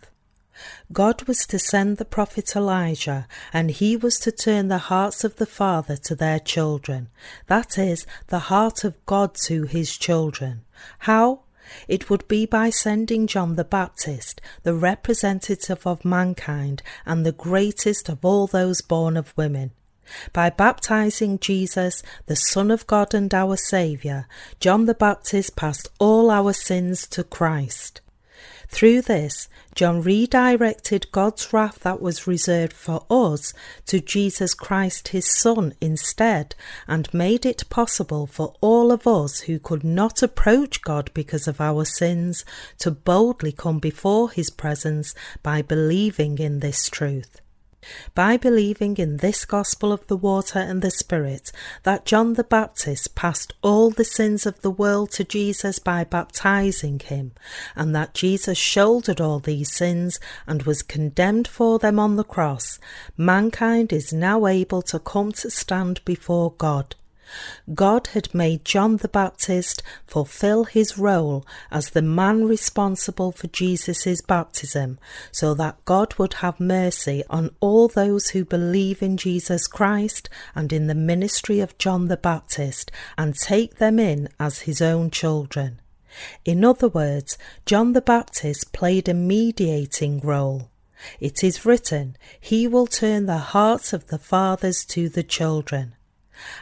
[0.93, 5.37] God was to send the prophet Elijah, and he was to turn the hearts of
[5.37, 7.09] the father to their children,
[7.47, 10.63] that is, the heart of God to his children.
[11.01, 11.41] How?
[11.87, 18.09] It would be by sending John the Baptist, the representative of mankind and the greatest
[18.09, 19.73] of all those born of women.
[20.33, 24.27] By baptizing Jesus, the Son of God and our Saviour,
[24.61, 28.01] John the Baptist passed all our sins to Christ.
[28.69, 33.53] Through this, John redirected God's wrath that was reserved for us
[33.87, 36.55] to Jesus Christ, his Son, instead,
[36.87, 41.61] and made it possible for all of us who could not approach God because of
[41.61, 42.45] our sins
[42.79, 47.41] to boldly come before his presence by believing in this truth
[48.15, 51.53] by believing in this gospel of the water and the Spirit,
[51.85, 56.99] that John the Baptist passed all the sins of the world to Jesus by baptizing
[56.99, 57.33] him,
[57.77, 62.79] and that Jesus shouldered all these sins and was condemned for them on the cross,
[63.17, 66.95] mankind is now able to come to stand before God.
[67.75, 74.21] God had made John the Baptist fulfill his role as the man responsible for Jesus'
[74.23, 74.99] baptism,
[75.31, 80.73] so that God would have mercy on all those who believe in Jesus Christ and
[80.73, 85.81] in the ministry of John the Baptist and take them in as his own children.
[86.45, 87.37] In other words,
[87.67, 90.71] John the Baptist played a mediating role.
[91.21, 95.95] It is written, He will turn the hearts of the fathers to the children.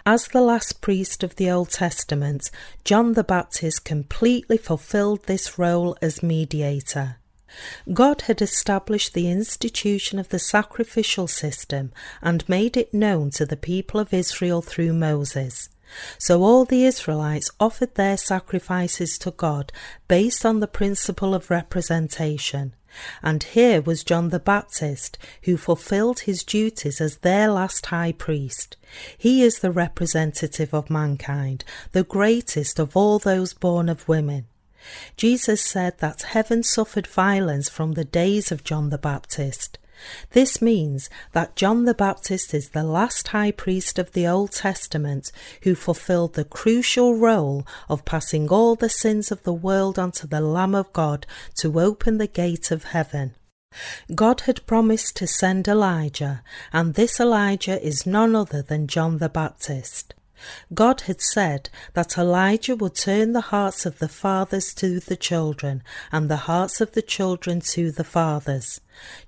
[0.04, 2.50] As the last priest of the Old Testament,
[2.84, 7.16] John the Baptist completely fulfilled this role as mediator.
[7.92, 13.56] God had established the institution of the sacrificial system and made it known to the
[13.56, 15.68] people of Israel through Moses.
[16.18, 19.72] So all the Israelites offered their sacrifices to God
[20.08, 22.74] based on the principle of representation.
[23.22, 28.76] And here was John the Baptist, who fulfilled his duties as their last high priest.
[29.16, 34.46] He is the representative of mankind, the greatest of all those born of women.
[35.16, 39.78] Jesus said that heaven suffered violence from the days of John the Baptist.
[40.30, 45.32] This means that John the Baptist is the last high priest of the Old Testament
[45.62, 50.40] who fulfilled the crucial role of passing all the sins of the world onto the
[50.40, 53.34] Lamb of God to open the gate of heaven.
[54.14, 59.28] God had promised to send Elijah, and this Elijah is none other than John the
[59.28, 60.14] Baptist.
[60.74, 65.82] God had said that Elijah would turn the hearts of the fathers to the children
[66.12, 68.80] and the hearts of the children to the fathers.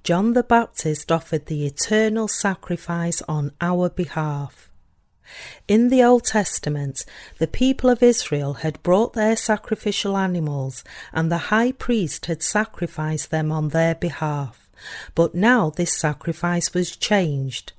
[0.02, 4.70] John the Baptist offered the eternal sacrifice on our behalf.
[5.66, 7.04] In the Old Testament,
[7.38, 13.30] the people of Israel had brought their sacrificial animals, and the high priest had sacrificed
[13.30, 14.70] them on their behalf.
[15.14, 17.72] But now this sacrifice was changed.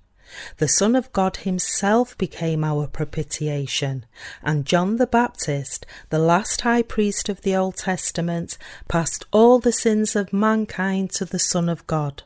[0.58, 4.06] The Son of God Himself became our propitiation,
[4.44, 9.72] and John the Baptist, the last high priest of the Old Testament, passed all the
[9.72, 12.24] sins of mankind to the Son of God.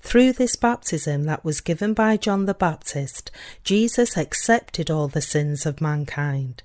[0.00, 3.30] Through this baptism that was given by John the Baptist,
[3.64, 6.62] Jesus accepted all the sins of mankind.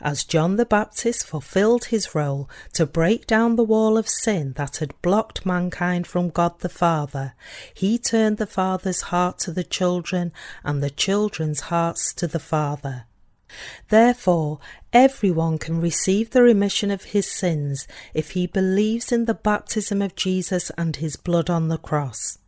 [0.00, 4.78] As John the Baptist fulfilled his role to break down the wall of sin that
[4.78, 7.34] had blocked mankind from God the Father,
[7.74, 10.32] he turned the Father's heart to the children
[10.64, 13.04] and the children's hearts to the Father.
[13.88, 14.58] Therefore,
[14.92, 20.16] everyone can receive the remission of his sins if he believes in the baptism of
[20.16, 22.38] Jesus and his blood on the cross.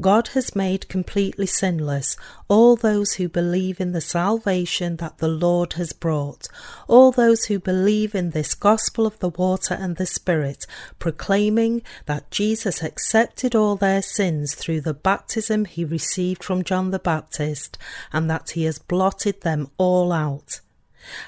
[0.00, 2.16] God has made completely sinless
[2.48, 6.46] all those who believe in the salvation that the Lord has brought,
[6.86, 10.66] all those who believe in this gospel of the water and the Spirit,
[10.98, 16.98] proclaiming that Jesus accepted all their sins through the baptism he received from John the
[16.98, 17.78] Baptist,
[18.12, 20.60] and that he has blotted them all out.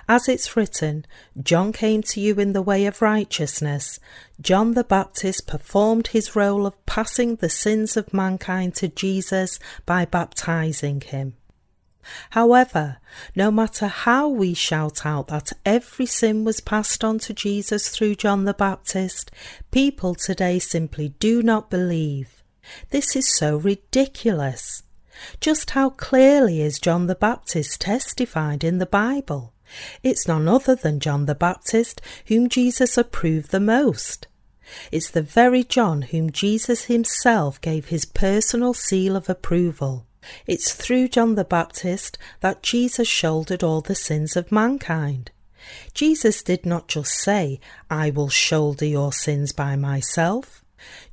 [0.08, 1.04] As it's written,
[1.42, 4.00] John came to you in the way of righteousness.
[4.40, 10.04] John the Baptist performed his role of passing the sins of mankind to Jesus by
[10.04, 11.34] baptizing him.
[12.30, 12.98] However,
[13.36, 18.14] no matter how we shout out that every sin was passed on to Jesus through
[18.14, 19.30] John the Baptist,
[19.70, 22.42] people today simply do not believe.
[22.90, 24.82] This is so ridiculous.
[25.40, 29.52] Just how clearly is John the Baptist testified in the Bible?
[30.02, 34.26] It's none other than John the Baptist whom Jesus approved the most.
[34.92, 40.07] It's the very John whom Jesus himself gave his personal seal of approval.
[40.46, 45.31] It's through John the Baptist that Jesus shouldered all the sins of mankind.
[45.94, 50.62] Jesus did not just say, I will shoulder your sins by myself.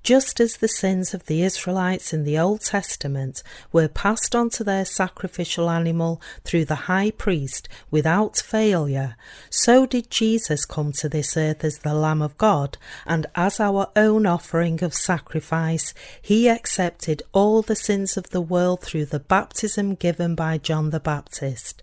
[0.03, 4.63] Just as the sins of the Israelites in the Old Testament were passed on to
[4.63, 9.15] their sacrificial animal through the high priest without failure,
[9.49, 13.89] so did Jesus come to this earth as the Lamb of God, and as our
[13.95, 19.95] own offering of sacrifice, he accepted all the sins of the world through the baptism
[19.95, 21.81] given by John the Baptist.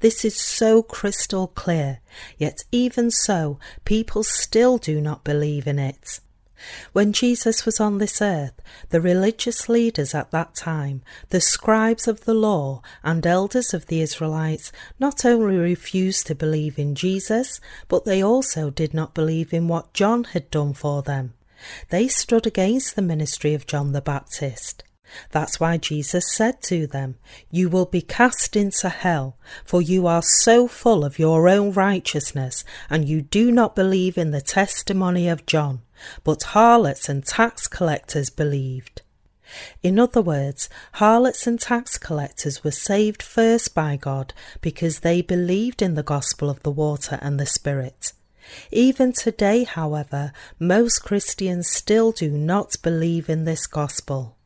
[0.00, 2.00] This is so crystal clear,
[2.36, 6.20] yet even so, people still do not believe in it.
[6.92, 12.24] When Jesus was on this earth, the religious leaders at that time, the scribes of
[12.24, 18.04] the law and elders of the Israelites, not only refused to believe in Jesus, but
[18.04, 21.34] they also did not believe in what John had done for them.
[21.90, 24.84] They stood against the ministry of John the Baptist.
[25.30, 27.16] That's why Jesus said to them,
[27.50, 32.64] You will be cast into hell, for you are so full of your own righteousness,
[32.88, 35.82] and you do not believe in the testimony of John
[36.24, 39.02] but harlots and tax collectors believed.
[39.82, 45.82] In other words, harlots and tax collectors were saved first by God because they believed
[45.82, 48.12] in the gospel of the water and the Spirit.
[48.70, 54.36] Even today, however, most Christians still do not believe in this gospel.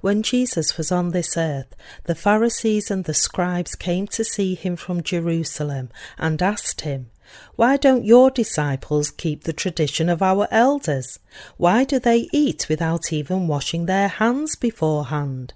[0.00, 4.74] When Jesus was on this earth, the Pharisees and the scribes came to see him
[4.74, 7.10] from Jerusalem and asked him,
[7.56, 11.18] why don't your disciples keep the tradition of our elders?
[11.56, 15.54] Why do they eat without even washing their hands beforehand?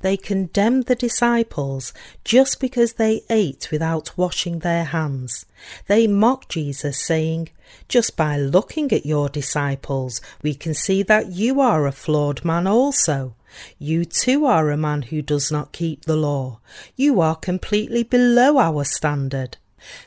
[0.00, 1.92] They condemned the disciples
[2.24, 5.46] just because they ate without washing their hands.
[5.86, 7.50] They mocked Jesus, saying,
[7.88, 12.66] Just by looking at your disciples, we can see that you are a flawed man
[12.66, 13.34] also.
[13.78, 16.60] You too are a man who does not keep the law.
[16.96, 19.56] You are completely below our standard.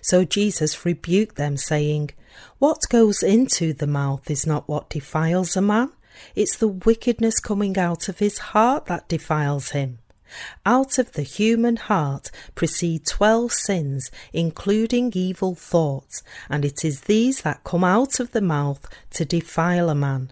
[0.01, 2.11] So Jesus rebuked them, saying,
[2.59, 5.91] What goes into the mouth is not what defiles a man,
[6.36, 9.99] it's the wickedness coming out of his heart that defiles him.
[10.65, 17.41] Out of the human heart proceed twelve sins, including evil thoughts, and it is these
[17.41, 20.32] that come out of the mouth to defile a man.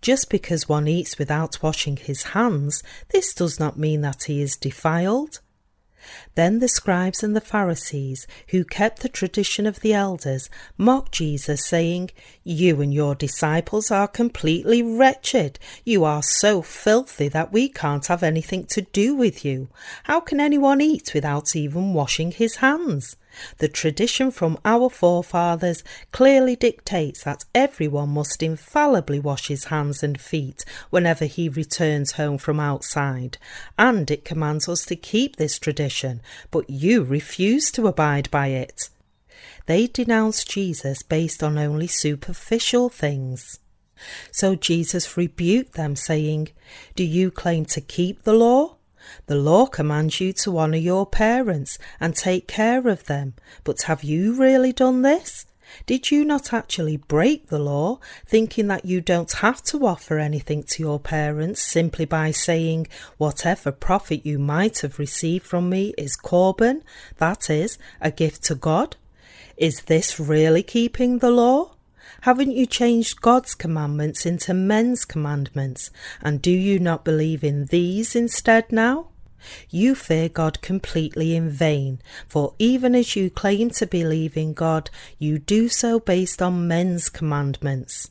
[0.00, 4.56] Just because one eats without washing his hands, this does not mean that he is
[4.56, 5.40] defiled.
[6.34, 11.64] Then the scribes and the Pharisees, who kept the tradition of the elders, mocked Jesus,
[11.64, 12.10] saying,
[12.44, 15.58] You and your disciples are completely wretched.
[15.84, 19.68] You are so filthy that we can't have anything to do with you.
[20.04, 23.16] How can anyone eat without even washing his hands?
[23.58, 25.82] The tradition from our forefathers
[26.12, 32.38] clearly dictates that everyone must infallibly wash his hands and feet whenever he returns home
[32.38, 33.38] from outside,
[33.78, 36.20] and it commands us to keep this tradition,
[36.50, 38.88] but you refuse to abide by it.
[39.66, 43.58] They denounced Jesus based on only superficial things.
[44.30, 46.50] So Jesus rebuked them, saying,
[46.94, 48.75] Do you claim to keep the law?
[49.26, 54.04] The law commands you to honour your parents and take care of them, but have
[54.04, 55.46] you really done this?
[55.84, 60.62] Did you not actually break the law, thinking that you don't have to offer anything
[60.64, 62.86] to your parents simply by saying,
[63.18, 66.82] Whatever profit you might have received from me is Corban,
[67.18, 68.96] that is, a gift to God?
[69.56, 71.75] Is this really keeping the law?
[72.26, 75.92] Haven't you changed God's commandments into men's commandments?
[76.20, 79.10] And do you not believe in these instead now?
[79.70, 84.90] You fear God completely in vain, for even as you claim to believe in God,
[85.20, 88.10] you do so based on men's commandments.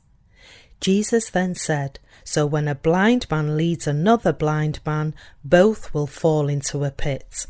[0.79, 5.13] Jesus then said, So when a blind man leads another blind man,
[5.43, 7.47] both will fall into a pit.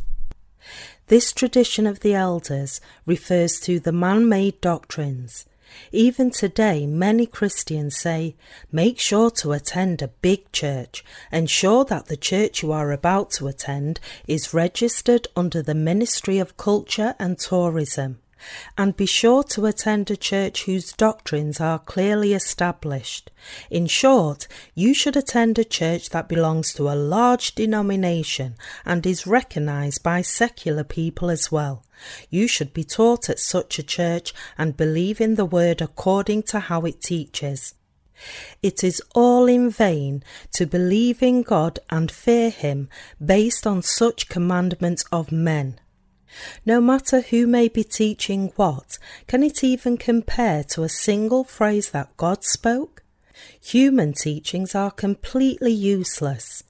[1.10, 5.46] This tradition of the elders refers to the man made doctrines.
[5.92, 8.36] Even today, many Christians say,
[8.72, 11.04] make sure to attend a big church.
[11.32, 16.58] Ensure that the church you are about to attend is registered under the Ministry of
[16.58, 18.20] Culture and Tourism
[18.78, 23.32] and be sure to attend a church whose doctrines are clearly established.
[23.70, 29.28] In short, you should attend a church that belongs to a large denomination and is
[29.28, 31.84] recognized by secular people as well.
[32.30, 36.60] You should be taught at such a church and believe in the word according to
[36.60, 37.74] how it teaches.
[38.64, 40.24] It is all in vain
[40.54, 42.90] to believe in God and fear Him
[43.24, 45.80] based on such commandments of men.
[46.66, 51.92] No matter who may be teaching what, can it even compare to a single phrase
[51.92, 53.04] that God spoke?
[53.62, 56.64] Human teachings are completely useless.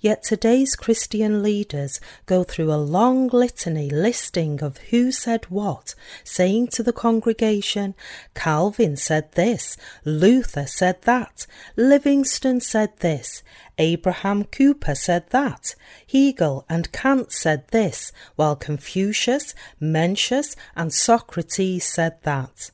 [0.00, 5.94] Yet today's Christian leaders go through a long litany listing of who said what,
[6.24, 7.94] saying to the congregation,
[8.34, 11.46] Calvin said this, Luther said that,
[11.76, 13.42] Livingstone said this,
[13.78, 15.74] Abraham Kuyper said that,
[16.10, 22.70] Hegel and Kant said this, while Confucius, Mencius, and Socrates said that.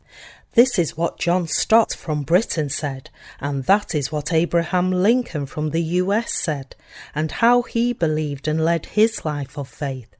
[0.55, 3.09] This is what John Stott from Britain said,
[3.40, 6.76] and that is what Abraham Lincoln from the US said,
[7.14, 10.14] and how he believed and led his life of faith.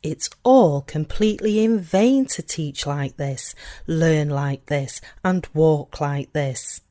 [0.00, 3.56] It's all completely in vain to teach like this,
[3.88, 6.82] learn like this, and walk like this.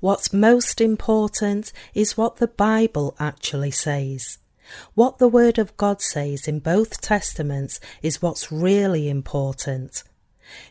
[0.00, 4.38] What's most important is what the Bible actually says.
[4.94, 10.02] What the Word of God says in both Testaments is what's really important.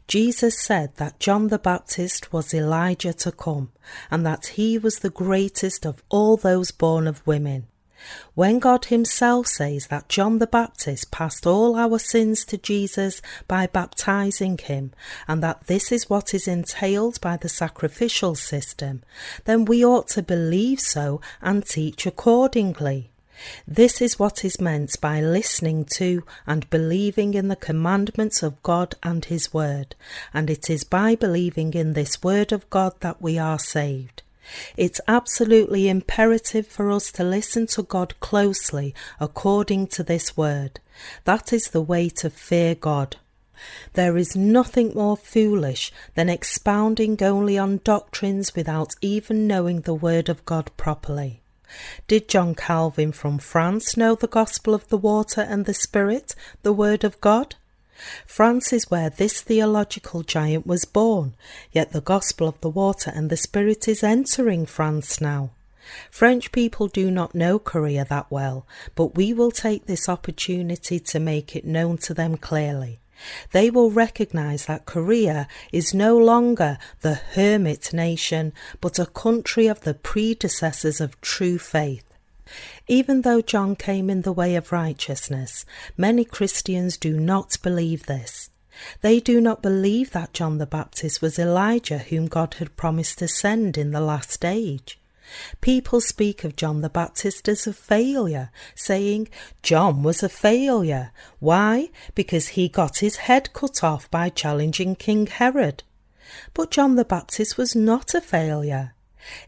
[0.08, 3.72] Jesus said that John the Baptist was Elijah to come,
[4.10, 7.68] and that he was the greatest of all those born of women.
[8.34, 13.68] When God Himself says that John the Baptist passed all our sins to Jesus by
[13.68, 14.92] baptizing him,
[15.28, 19.04] and that this is what is entailed by the sacrificial system,
[19.46, 23.11] then we ought to believe so and teach accordingly.
[23.68, 28.96] This is what is meant by listening to and believing in the commandments of God
[29.04, 29.96] and His Word,
[30.34, 34.24] and it is by believing in this Word of God that we are saved.
[34.76, 40.80] It's absolutely imperative for us to listen to God closely according to this Word.
[41.26, 43.18] That is the way to fear God.
[43.94, 50.30] There is nothing more foolish than expounding only on doctrines without even knowing the Word
[50.30, 51.41] of God properly.
[52.08, 56.74] Did John Calvin from France know the gospel of the water and the spirit, the
[56.74, 57.56] word of God?
[58.26, 61.36] France is where this theological giant was born,
[61.72, 65.52] yet the gospel of the water and the spirit is entering France now.
[66.10, 68.66] French people do not know Korea that well,
[68.96, 73.00] but we will take this opportunity to make it known to them clearly.
[73.52, 79.82] They will recognize that Korea is no longer the hermit nation, but a country of
[79.82, 82.06] the predecessors of true faith.
[82.88, 85.66] Even though John came in the way of righteousness,
[85.98, 88.50] many Christians do not believe this.
[89.02, 93.28] They do not believe that John the Baptist was Elijah whom God had promised to
[93.28, 95.01] send in the last age.
[95.62, 99.30] People speak of John the Baptist as a failure, saying
[99.62, 101.12] John was a failure.
[101.40, 101.90] Why?
[102.16, 105.84] Because he got his head cut off by challenging King Herod.
[106.54, 108.94] But John the Baptist was not a failure.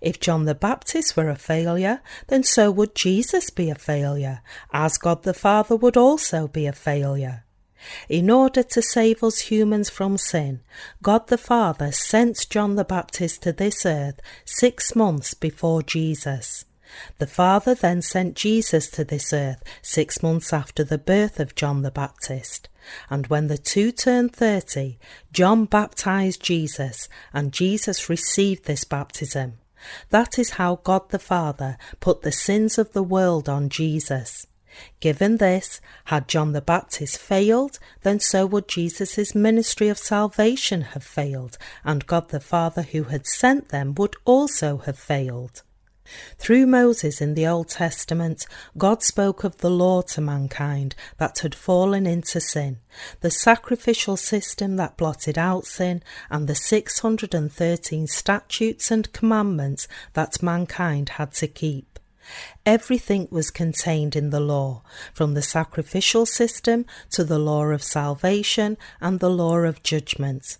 [0.01, 4.97] If John the Baptist were a failure, then so would Jesus be a failure, as
[4.97, 7.43] God the Father would also be a failure.
[8.09, 10.61] In order to save us humans from sin,
[11.01, 16.65] God the Father sent John the Baptist to this earth six months before Jesus.
[17.17, 21.81] The Father then sent Jesus to this earth six months after the birth of John
[21.81, 22.69] the Baptist.
[23.09, 24.99] And when the two turned thirty,
[25.31, 29.53] John baptized Jesus, and Jesus received this baptism.
[30.11, 34.45] That is how God the Father put the sins of the world on Jesus.
[34.99, 41.03] Given this, had John the Baptist failed, then so would Jesus' ministry of salvation have
[41.03, 45.63] failed, and God the Father who had sent them would also have failed.
[46.37, 48.45] Through Moses in the Old Testament,
[48.77, 52.79] God spoke of the law to mankind that had fallen into sin,
[53.21, 61.09] the sacrificial system that blotted out sin, and the 613 statutes and commandments that mankind
[61.09, 61.92] had to keep.
[62.65, 64.81] Everything was contained in the law,
[65.13, 70.57] from the sacrificial system to the law of salvation and the law of judgment.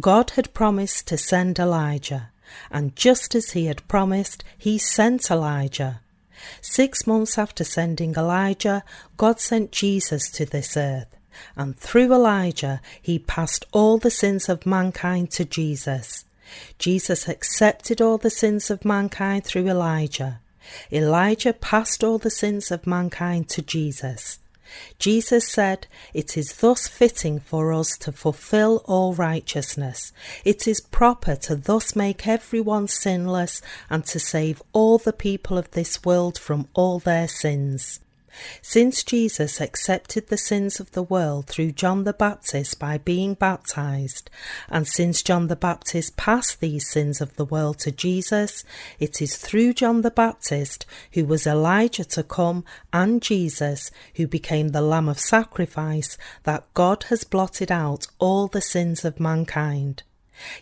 [0.00, 2.30] God had promised to send Elijah,
[2.70, 6.00] and just as he had promised, he sent Elijah.
[6.60, 8.82] Six months after sending Elijah,
[9.16, 11.16] God sent Jesus to this earth,
[11.56, 16.24] and through Elijah, he passed all the sins of mankind to Jesus.
[16.78, 20.40] Jesus accepted all the sins of mankind through Elijah.
[20.92, 24.38] Elijah passed all the sins of mankind to Jesus.
[24.98, 30.12] Jesus said, It is thus fitting for us to fulfill all righteousness.
[30.44, 35.70] It is proper to thus make everyone sinless and to save all the people of
[35.70, 38.00] this world from all their sins.
[38.62, 44.30] Since Jesus accepted the sins of the world through John the Baptist by being baptized,
[44.68, 48.64] and since John the Baptist passed these sins of the world to Jesus,
[48.98, 54.68] it is through John the Baptist, who was Elijah to come, and Jesus, who became
[54.68, 60.02] the Lamb of sacrifice, that God has blotted out all the sins of mankind.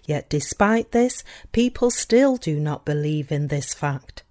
[0.05, 1.22] Yet despite this,
[1.53, 4.22] people still do not believe in this fact.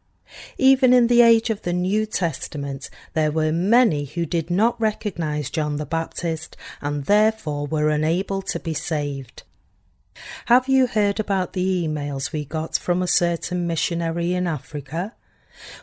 [0.58, 5.50] Even in the age of the New Testament, there were many who did not recognize
[5.50, 9.44] John the Baptist and therefore were unable to be saved.
[10.46, 15.14] Have you heard about the emails we got from a certain missionary in Africa?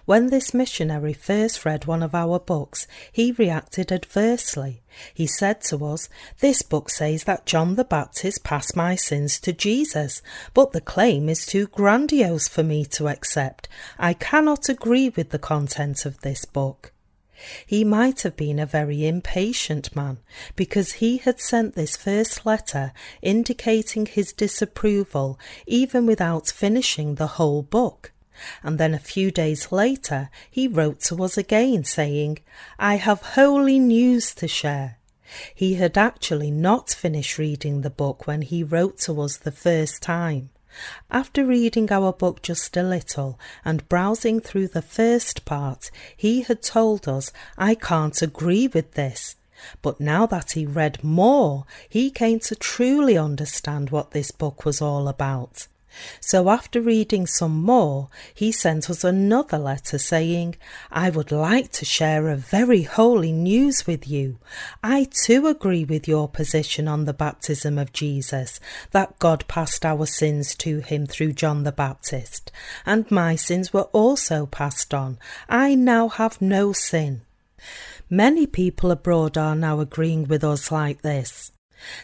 [0.04, 4.82] When this missionary first read one of our books, he reacted adversely.
[5.14, 6.08] He said to us,
[6.40, 10.20] This book says that John the Baptist passed my sins to Jesus,
[10.52, 13.68] but the claim is too grandiose for me to accept.
[13.98, 16.92] I cannot agree with the content of this book.
[17.66, 20.18] He might have been a very impatient man,
[20.54, 27.62] because he had sent this first letter indicating his disapproval even without finishing the whole
[27.62, 28.12] book
[28.62, 32.38] and then a few days later he wrote to us again saying,
[32.78, 34.98] I have holy news to share.
[35.54, 40.02] He had actually not finished reading the book when he wrote to us the first
[40.02, 40.50] time.
[41.10, 46.62] After reading our book just a little and browsing through the first part, he had
[46.62, 49.36] told us, I can't agree with this.
[49.80, 54.80] But now that he read more, he came to truly understand what this book was
[54.80, 55.68] all about.
[56.20, 60.56] So after reading some more, he sent us another letter saying,
[60.90, 64.38] I would like to share a very holy news with you.
[64.82, 70.06] I too agree with your position on the baptism of Jesus, that God passed our
[70.06, 72.50] sins to him through John the Baptist,
[72.86, 75.18] and my sins were also passed on.
[75.48, 77.22] I now have no sin.
[78.10, 81.52] Many people abroad are now agreeing with us like this.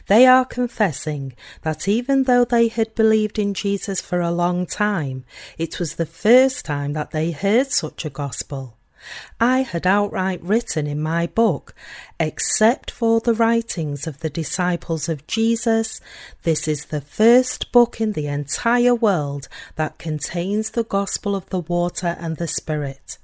[0.06, 5.24] They are confessing that even though they had believed in Jesus for a long time,
[5.56, 8.78] it was the first time that they heard such a gospel.
[9.40, 11.74] I had outright written in my book,
[12.18, 16.00] except for the writings of the disciples of Jesus,
[16.42, 21.60] this is the first book in the entire world that contains the gospel of the
[21.60, 23.18] water and the Spirit.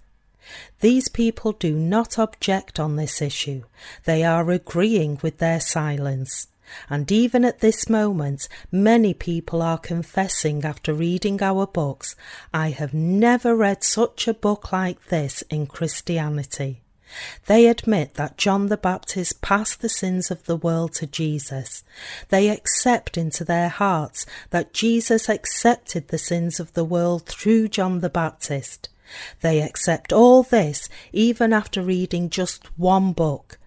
[0.80, 3.64] These people do not object on this issue.
[4.04, 6.48] They are agreeing with their silence.
[6.88, 12.16] And even at this moment, many people are confessing after reading our books,
[12.52, 16.80] I have never read such a book like this in Christianity.
[17.46, 21.84] They admit that John the Baptist passed the sins of the world to Jesus.
[22.28, 28.00] They accept into their hearts that Jesus accepted the sins of the world through John
[28.00, 28.88] the Baptist.
[29.40, 33.58] They accept all this even after reading just one book.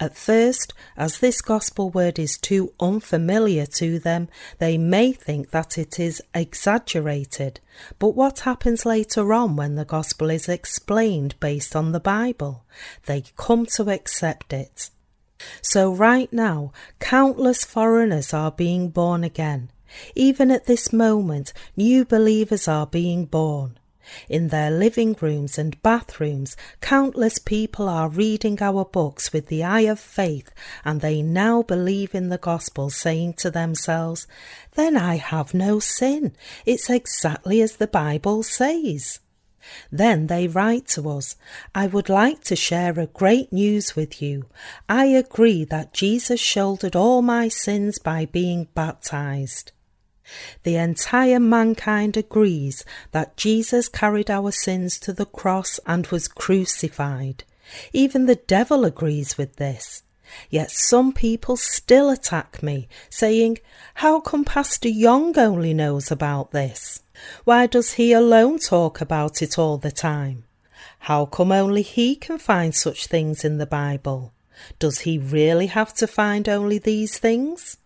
[0.00, 4.28] At first, as this gospel word is too unfamiliar to them,
[4.58, 7.60] they may think that it is exaggerated.
[7.98, 12.64] But what happens later on when the gospel is explained based on the Bible?
[13.06, 14.90] They come to accept it.
[15.62, 19.70] So, right now, countless foreigners are being born again.
[20.16, 23.78] Even at this moment, new believers are being born.
[24.28, 29.82] In their living rooms and bathrooms, countless people are reading our books with the eye
[29.82, 30.50] of faith,
[30.84, 34.26] and they now believe in the gospel, saying to themselves,
[34.74, 36.34] Then I have no sin.
[36.64, 39.20] It's exactly as the Bible says.
[39.90, 41.36] Then they write to us,
[41.74, 44.46] I would like to share a great news with you.
[44.88, 49.72] I agree that Jesus shouldered all my sins by being baptized.
[50.62, 57.44] The entire mankind agrees that Jesus carried our sins to the cross and was crucified.
[57.92, 60.02] Even the devil agrees with this.
[60.50, 63.58] Yet some people still attack me, saying,
[63.94, 67.00] How come Pastor Young only knows about this?
[67.44, 70.44] Why does he alone talk about it all the time?
[71.00, 74.32] How come only he can find such things in the Bible?
[74.78, 77.78] Does he really have to find only these things?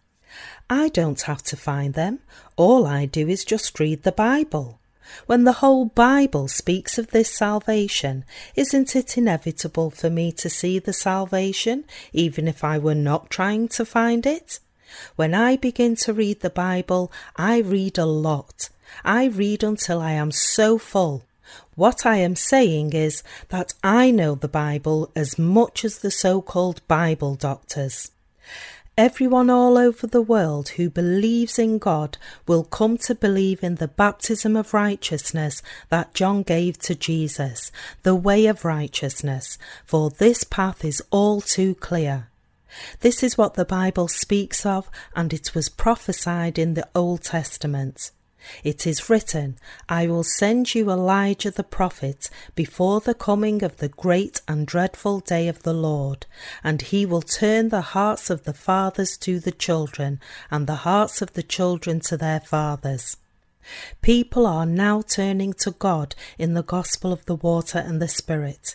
[0.75, 2.21] I don't have to find them.
[2.57, 4.79] All I do is just read the Bible.
[5.27, 8.25] When the whole Bible speaks of this salvation,
[8.57, 13.69] isn't it inevitable for me to see the salvation, even if I were not trying
[13.69, 14.61] to find it?
[15.15, 18.71] When I begin to read the Bible, I read a lot.
[19.05, 21.25] I read until I am so full.
[21.75, 26.41] What I am saying is that I know the Bible as much as the so
[26.41, 28.11] called Bible doctors.
[28.99, 33.89] Everyone all over the world who believes in God will come to believe in the
[33.89, 37.73] baptism of righteousness that John gave to Jesus,
[38.03, 42.29] the way of righteousness, for this path is all too clear.
[43.01, 48.11] This is what the Bible speaks of, and it was prophesied in the Old Testament.
[48.65, 49.57] It is written,
[49.89, 55.21] I will send you Elijah the prophet before the coming of the great and dreadful
[55.21, 56.27] day of the Lord,
[56.65, 60.21] and he will turn the hearts of the fathers to the children,
[60.51, 63.17] and the hearts of the children to their fathers.
[64.01, 68.75] People are now turning to God in the gospel of the water and the Spirit.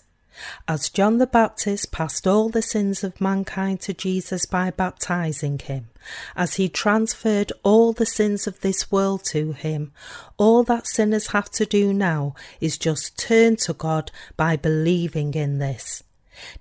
[0.68, 5.90] As John the Baptist passed all the sins of mankind to Jesus by baptizing him,
[6.36, 9.92] as he transferred all the sins of this world to him,
[10.38, 15.60] all that sinners have to do now is just turn to God by believing in
[15.60, 16.04] this.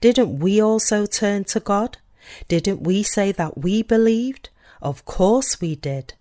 [0.00, 1.98] Didn't we also turn to God?
[2.48, 4.48] Didn't we say that we believed?
[4.80, 6.14] Of course we did.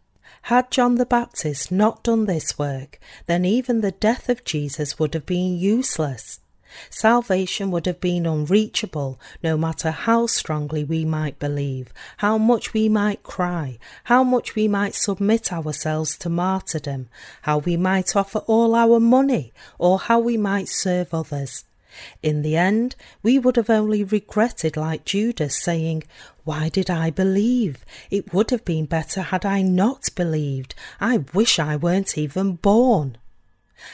[0.44, 5.14] Had John the Baptist not done this work, then even the death of Jesus would
[5.14, 6.40] have been useless.
[6.90, 12.90] Salvation would have been unreachable no matter how strongly we might believe, how much we
[12.90, 17.08] might cry, how much we might submit ourselves to martyrdom,
[17.44, 21.64] how we might offer all our money, or how we might serve others.
[22.22, 26.04] In the end, we would have only regretted, like Judas, saying,
[26.44, 27.86] Why did I believe?
[28.12, 30.76] It would have been better had I not believed.
[31.00, 33.18] I wish I weren't even born.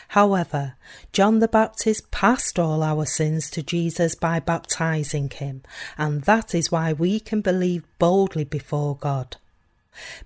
[0.09, 0.75] However,
[1.11, 5.63] John the Baptist passed all our sins to Jesus by baptizing him,
[5.97, 9.38] and that is why we can believe boldly before God.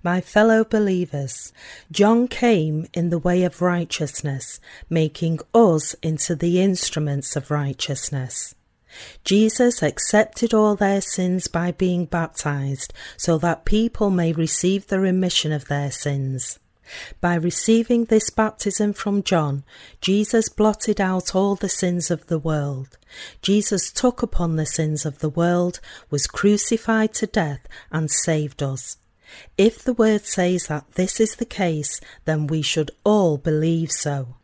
[0.03, 1.51] My fellow believers,
[1.91, 8.53] John came in the way of righteousness, making us into the instruments of righteousness.
[9.24, 15.51] Jesus accepted all their sins by being baptized so that people may receive the remission
[15.51, 16.60] of their sins.
[17.22, 19.64] By receiving this baptism from John,
[20.02, 22.98] Jesus blotted out all the sins of the world.
[23.42, 25.80] Jesus took upon the sins of the world,
[26.10, 28.98] was crucified to death, and saved us.
[29.58, 34.36] If the word says that this is the case, then we should all believe so.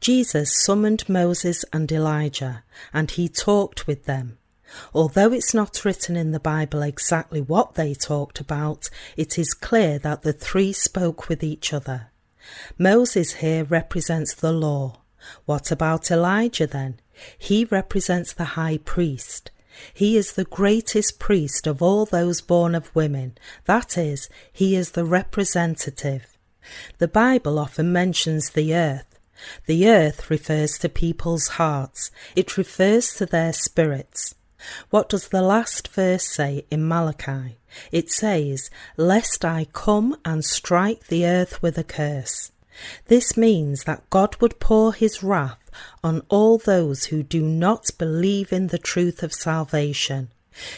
[0.00, 4.38] Jesus summoned Moses and Elijah, and he talked with them.
[4.92, 9.98] Although it's not written in the Bible exactly what they talked about, it is clear
[10.00, 12.08] that the three spoke with each other.
[12.78, 15.00] Moses here represents the law.
[15.46, 17.00] What about Elijah then?
[17.38, 19.50] He represents the high priest.
[19.92, 23.36] He is the greatest priest of all those born of women.
[23.64, 26.38] That is, he is the representative.
[26.98, 29.18] The Bible often mentions the earth.
[29.66, 32.10] The earth refers to people's hearts.
[32.36, 34.34] It refers to their spirits.
[34.90, 37.58] What does the last verse say in Malachi?
[37.90, 42.52] It says, Lest I come and strike the earth with a curse.
[43.06, 45.70] This means that God would pour his wrath
[46.02, 50.28] on all those who do not believe in the truth of salvation.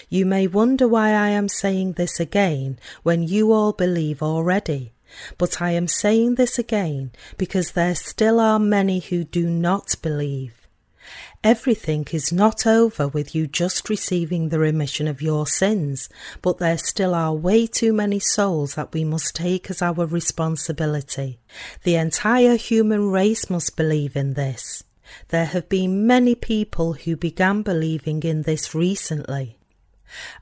[0.08, 4.92] You may wonder why I am saying this again when you all believe already.
[5.38, 10.65] But I am saying this again because there still are many who do not believe.
[11.46, 16.08] Everything is not over with you just receiving the remission of your sins,
[16.42, 21.38] but there still are way too many souls that we must take as our responsibility.
[21.84, 24.82] The entire human race must believe in this.
[25.28, 29.56] There have been many people who began believing in this recently.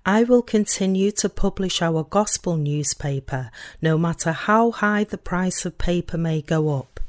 [0.07, 3.51] I will continue to publish our gospel newspaper
[3.83, 7.01] no matter how high the price of paper may go up.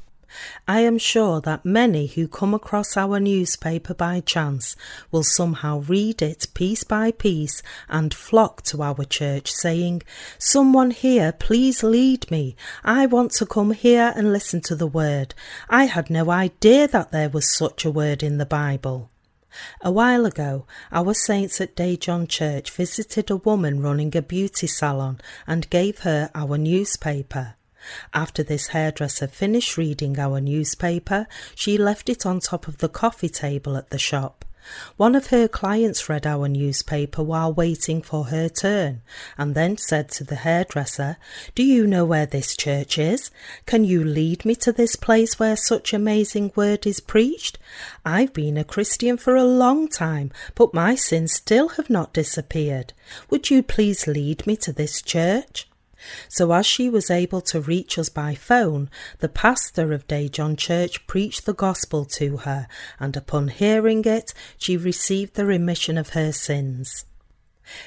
[0.68, 4.76] I am sure that many who come across our newspaper by chance
[5.10, 10.02] will somehow read it piece by piece and flock to our church saying,
[10.38, 12.56] Someone here, please lead me.
[12.84, 15.34] I want to come here and listen to the word.
[15.68, 19.10] I had no idea that there was such a word in the Bible.
[19.80, 25.18] A while ago, our saints at Daejeon Church visited a woman running a beauty salon
[25.46, 27.54] and gave her our newspaper.
[28.14, 33.28] After this hairdresser finished reading our newspaper, she left it on top of the coffee
[33.28, 34.44] table at the shop.
[34.96, 39.02] One of her clients read our newspaper while waiting for her turn,
[39.38, 41.18] and then said to the hairdresser,
[41.54, 43.30] Do you know where this church is?
[43.64, 47.58] Can you lead me to this place where such amazing word is preached?
[48.04, 52.92] I've been a Christian for a long time, but my sins still have not disappeared.
[53.30, 55.68] Would you please lead me to this church?
[56.28, 61.06] So, as she was able to reach us by phone, the pastor of Daejeon Church
[61.06, 66.32] preached the gospel to her, and upon hearing it, she received the remission of her
[66.32, 67.04] sins.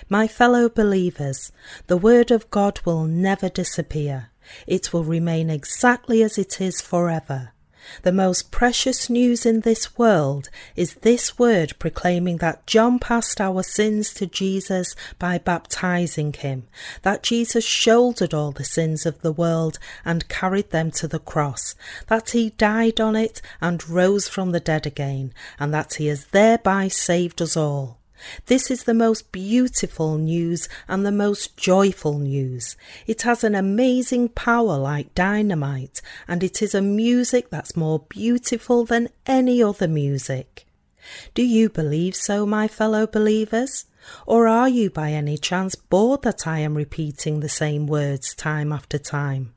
[0.09, 1.51] My fellow believers,
[1.88, 4.30] the Word of God will never disappear.
[4.67, 7.53] It will remain exactly as it is forever.
[8.02, 13.64] The most precious news in this world is this word proclaiming that John passed our
[13.64, 16.68] sins to Jesus by baptizing him,
[17.04, 21.76] that Jesus shouldered all the sins of the world and carried them to the cross,
[22.08, 26.26] that he died on it and rose from the dead again, and that he has
[26.26, 27.99] thereby saved us all.
[28.47, 32.76] This is the most beautiful news and the most joyful news.
[33.07, 38.86] It has an amazing power like dynamite, and it is a music that's more beautiful
[38.86, 40.65] than any other music.
[41.34, 43.86] Do you believe so, my fellow believers?
[44.26, 48.72] Or are you by any chance bored that I am repeating the same words time
[48.72, 49.53] after time?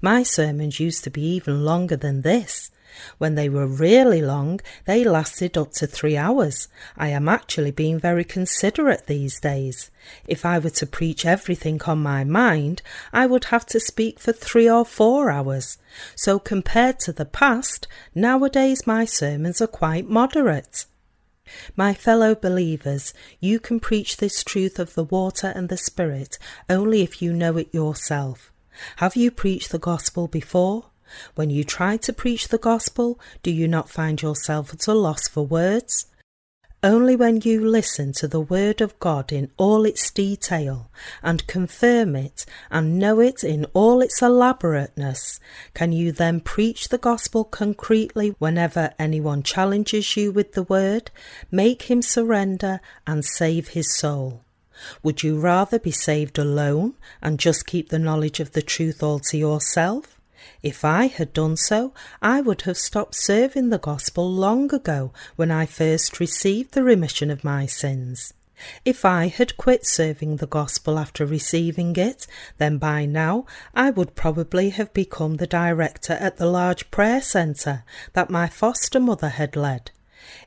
[0.00, 2.70] My sermons used to be even longer than this.
[3.18, 6.68] When they were really long, they lasted up to three hours.
[6.96, 9.90] I am actually being very considerate these days.
[10.26, 12.82] If I were to preach everything on my mind,
[13.12, 15.78] I would have to speak for three or four hours.
[16.14, 20.86] So compared to the past, nowadays my sermons are quite moderate.
[21.76, 26.38] My fellow believers, you can preach this truth of the water and the Spirit
[26.68, 28.52] only if you know it yourself.
[28.96, 30.86] Have you preached the gospel before?
[31.34, 35.28] When you try to preach the gospel, do you not find yourself at a loss
[35.28, 36.06] for words?
[36.82, 40.90] Only when you listen to the Word of God in all its detail
[41.22, 45.40] and confirm it and know it in all its elaborateness
[45.74, 51.10] can you then preach the gospel concretely whenever anyone challenges you with the Word,
[51.50, 54.44] make him surrender and save his soul.
[55.02, 59.18] Would you rather be saved alone and just keep the knowledge of the truth all
[59.30, 60.15] to yourself?
[60.62, 65.50] If I had done so, I would have stopped serving the gospel long ago when
[65.50, 68.32] I first received the remission of my sins.
[68.84, 72.26] If I had quit serving the gospel after receiving it,
[72.56, 77.84] then by now I would probably have become the director at the large prayer centre
[78.14, 79.90] that my foster mother had led.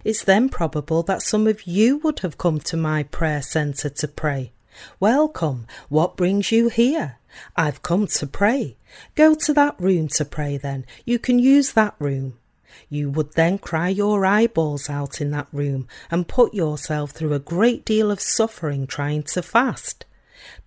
[0.04, 4.08] It's then probable that some of you would have come to my prayer centre to
[4.08, 4.54] pray.
[5.00, 5.68] Welcome.
[5.88, 7.19] What brings you here?
[7.56, 8.78] I've come to pray.
[9.16, 10.86] Go to that room to pray then.
[11.06, 12.38] You can use that room.
[12.90, 17.40] You would then cry your eyeballs out in that room and put yourself through a
[17.40, 20.06] great deal of suffering trying to fast.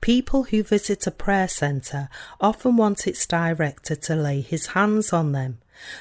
[0.00, 2.08] People who visit a prayer centre
[2.40, 5.58] often want its director to lay his hands on them.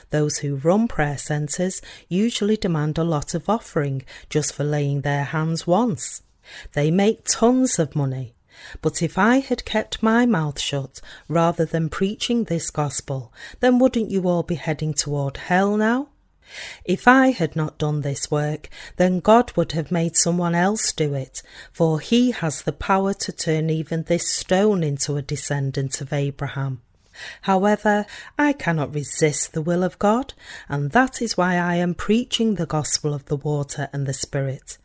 [0.10, 5.24] Those who run prayer centres usually demand a lot of offering just for laying their
[5.24, 6.22] hands once.
[6.74, 8.34] They make tons of money.
[8.82, 14.12] But if I had kept my mouth shut rather than preaching this gospel, then wouldn't
[14.12, 16.10] you all be heading toward hell now?
[16.84, 21.14] If I had not done this work, then God would have made someone else do
[21.14, 21.42] it,
[21.72, 26.82] for he has the power to turn even this stone into a descendant of Abraham.
[27.44, 28.06] However,
[28.38, 30.34] I cannot resist the will of God,
[30.68, 34.78] and that is why I am preaching the gospel of the water and the Spirit.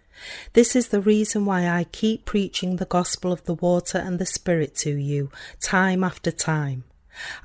[0.52, 4.26] This is the reason why I keep preaching the gospel of the water and the
[4.26, 6.84] Spirit to you, time after time.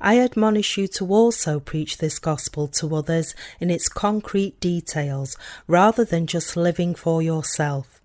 [0.00, 6.04] I admonish you to also preach this gospel to others in its concrete details, rather
[6.04, 8.00] than just living for yourself.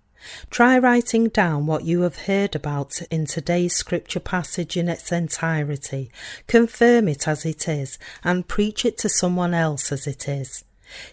[0.50, 6.10] Try writing down what you have heard about in today's scripture passage in its entirety,
[6.46, 10.64] confirm it as it is, and preach it to someone else as it is.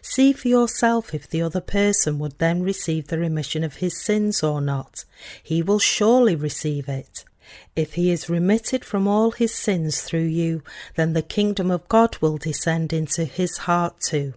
[0.01, 4.43] See for yourself if the other person would then receive the remission of his sins
[4.43, 5.05] or not.
[5.41, 7.25] He will surely receive it.
[7.75, 10.63] If he is remitted from all his sins through you,
[10.95, 14.33] then the kingdom of God will descend into his heart too.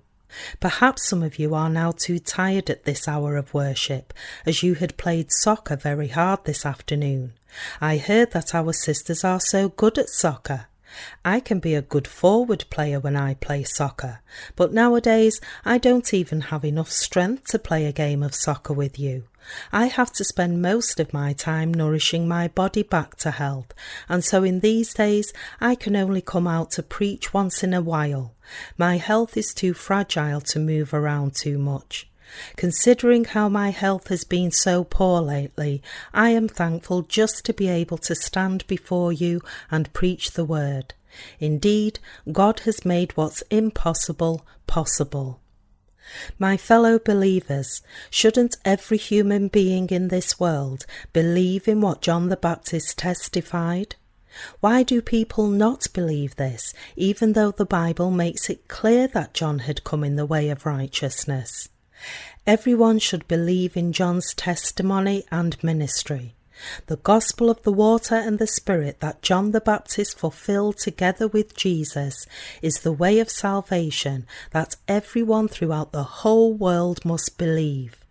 [0.60, 4.12] Perhaps some of you are now too tired at this hour of worship,
[4.44, 7.32] as you had played soccer very hard this afternoon.
[7.80, 10.66] I heard that our sisters are so good at soccer.
[11.24, 14.20] I can be a good forward player when I play soccer,
[14.56, 18.98] but nowadays I don't even have enough strength to play a game of soccer with
[18.98, 19.24] you.
[19.72, 23.72] I have to spend most of my time nourishing my body back to health,
[24.08, 27.80] and so in these days I can only come out to preach once in a
[27.80, 28.34] while.
[28.76, 32.08] My health is too fragile to move around too much.
[32.56, 37.68] Considering how my health has been so poor lately, I am thankful just to be
[37.68, 40.94] able to stand before you and preach the word.
[41.40, 41.98] Indeed,
[42.30, 45.40] God has made what's impossible possible.
[46.38, 52.36] My fellow believers, shouldn't every human being in this world believe in what John the
[52.36, 53.96] Baptist testified?
[54.60, 59.60] Why do people not believe this, even though the Bible makes it clear that John
[59.60, 61.68] had come in the way of righteousness?
[62.46, 66.34] Everyone should believe in John's testimony and ministry.
[66.86, 71.56] The gospel of the water and the Spirit that John the Baptist fulfilled together with
[71.56, 72.26] Jesus
[72.62, 78.04] is the way of salvation that everyone throughout the whole world must believe.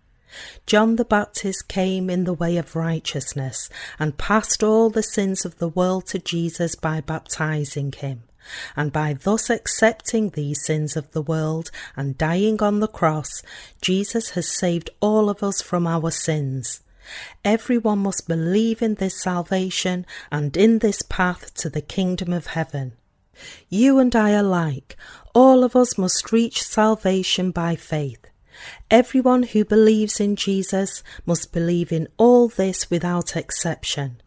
[0.65, 3.69] John the Baptist came in the way of righteousness
[3.99, 8.23] and passed all the sins of the world to Jesus by baptizing him.
[8.75, 13.41] And by thus accepting these sins of the world and dying on the cross,
[13.81, 16.81] Jesus has saved all of us from our sins.
[17.45, 22.93] Everyone must believe in this salvation and in this path to the kingdom of heaven.
[23.69, 24.97] You and I alike,
[25.33, 28.25] all of us must reach salvation by faith.
[28.89, 34.21] Everyone who believes in Jesus must believe in all this without exception.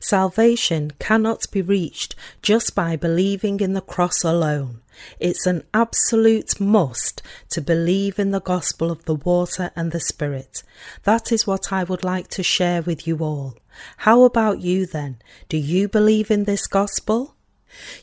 [0.00, 4.80] Salvation cannot be reached just by believing in the cross alone.
[5.20, 10.62] It's an absolute must to believe in the gospel of the water and the Spirit.
[11.04, 13.56] That is what I would like to share with you all.
[13.98, 15.18] How about you then?
[15.48, 17.34] Do you believe in this gospel?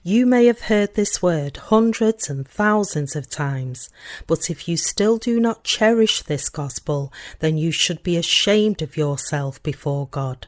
[0.04, 3.90] You may have heard this word hundreds and thousands of times,
[4.28, 8.98] but if you still do not cherish this gospel, then you should be ashamed of
[8.98, 10.48] yourself before God.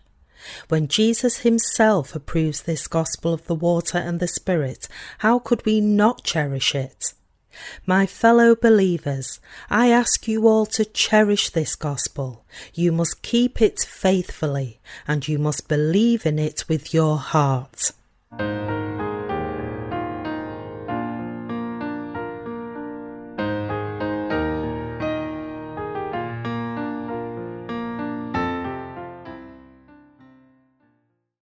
[0.67, 4.87] When Jesus himself approves this gospel of the water and the Spirit,
[5.19, 7.13] how could we not cherish it?
[7.85, 9.39] My fellow believers,
[9.69, 12.43] I ask you all to cherish this gospel.
[12.73, 17.91] You must keep it faithfully, and you must believe in it with your heart.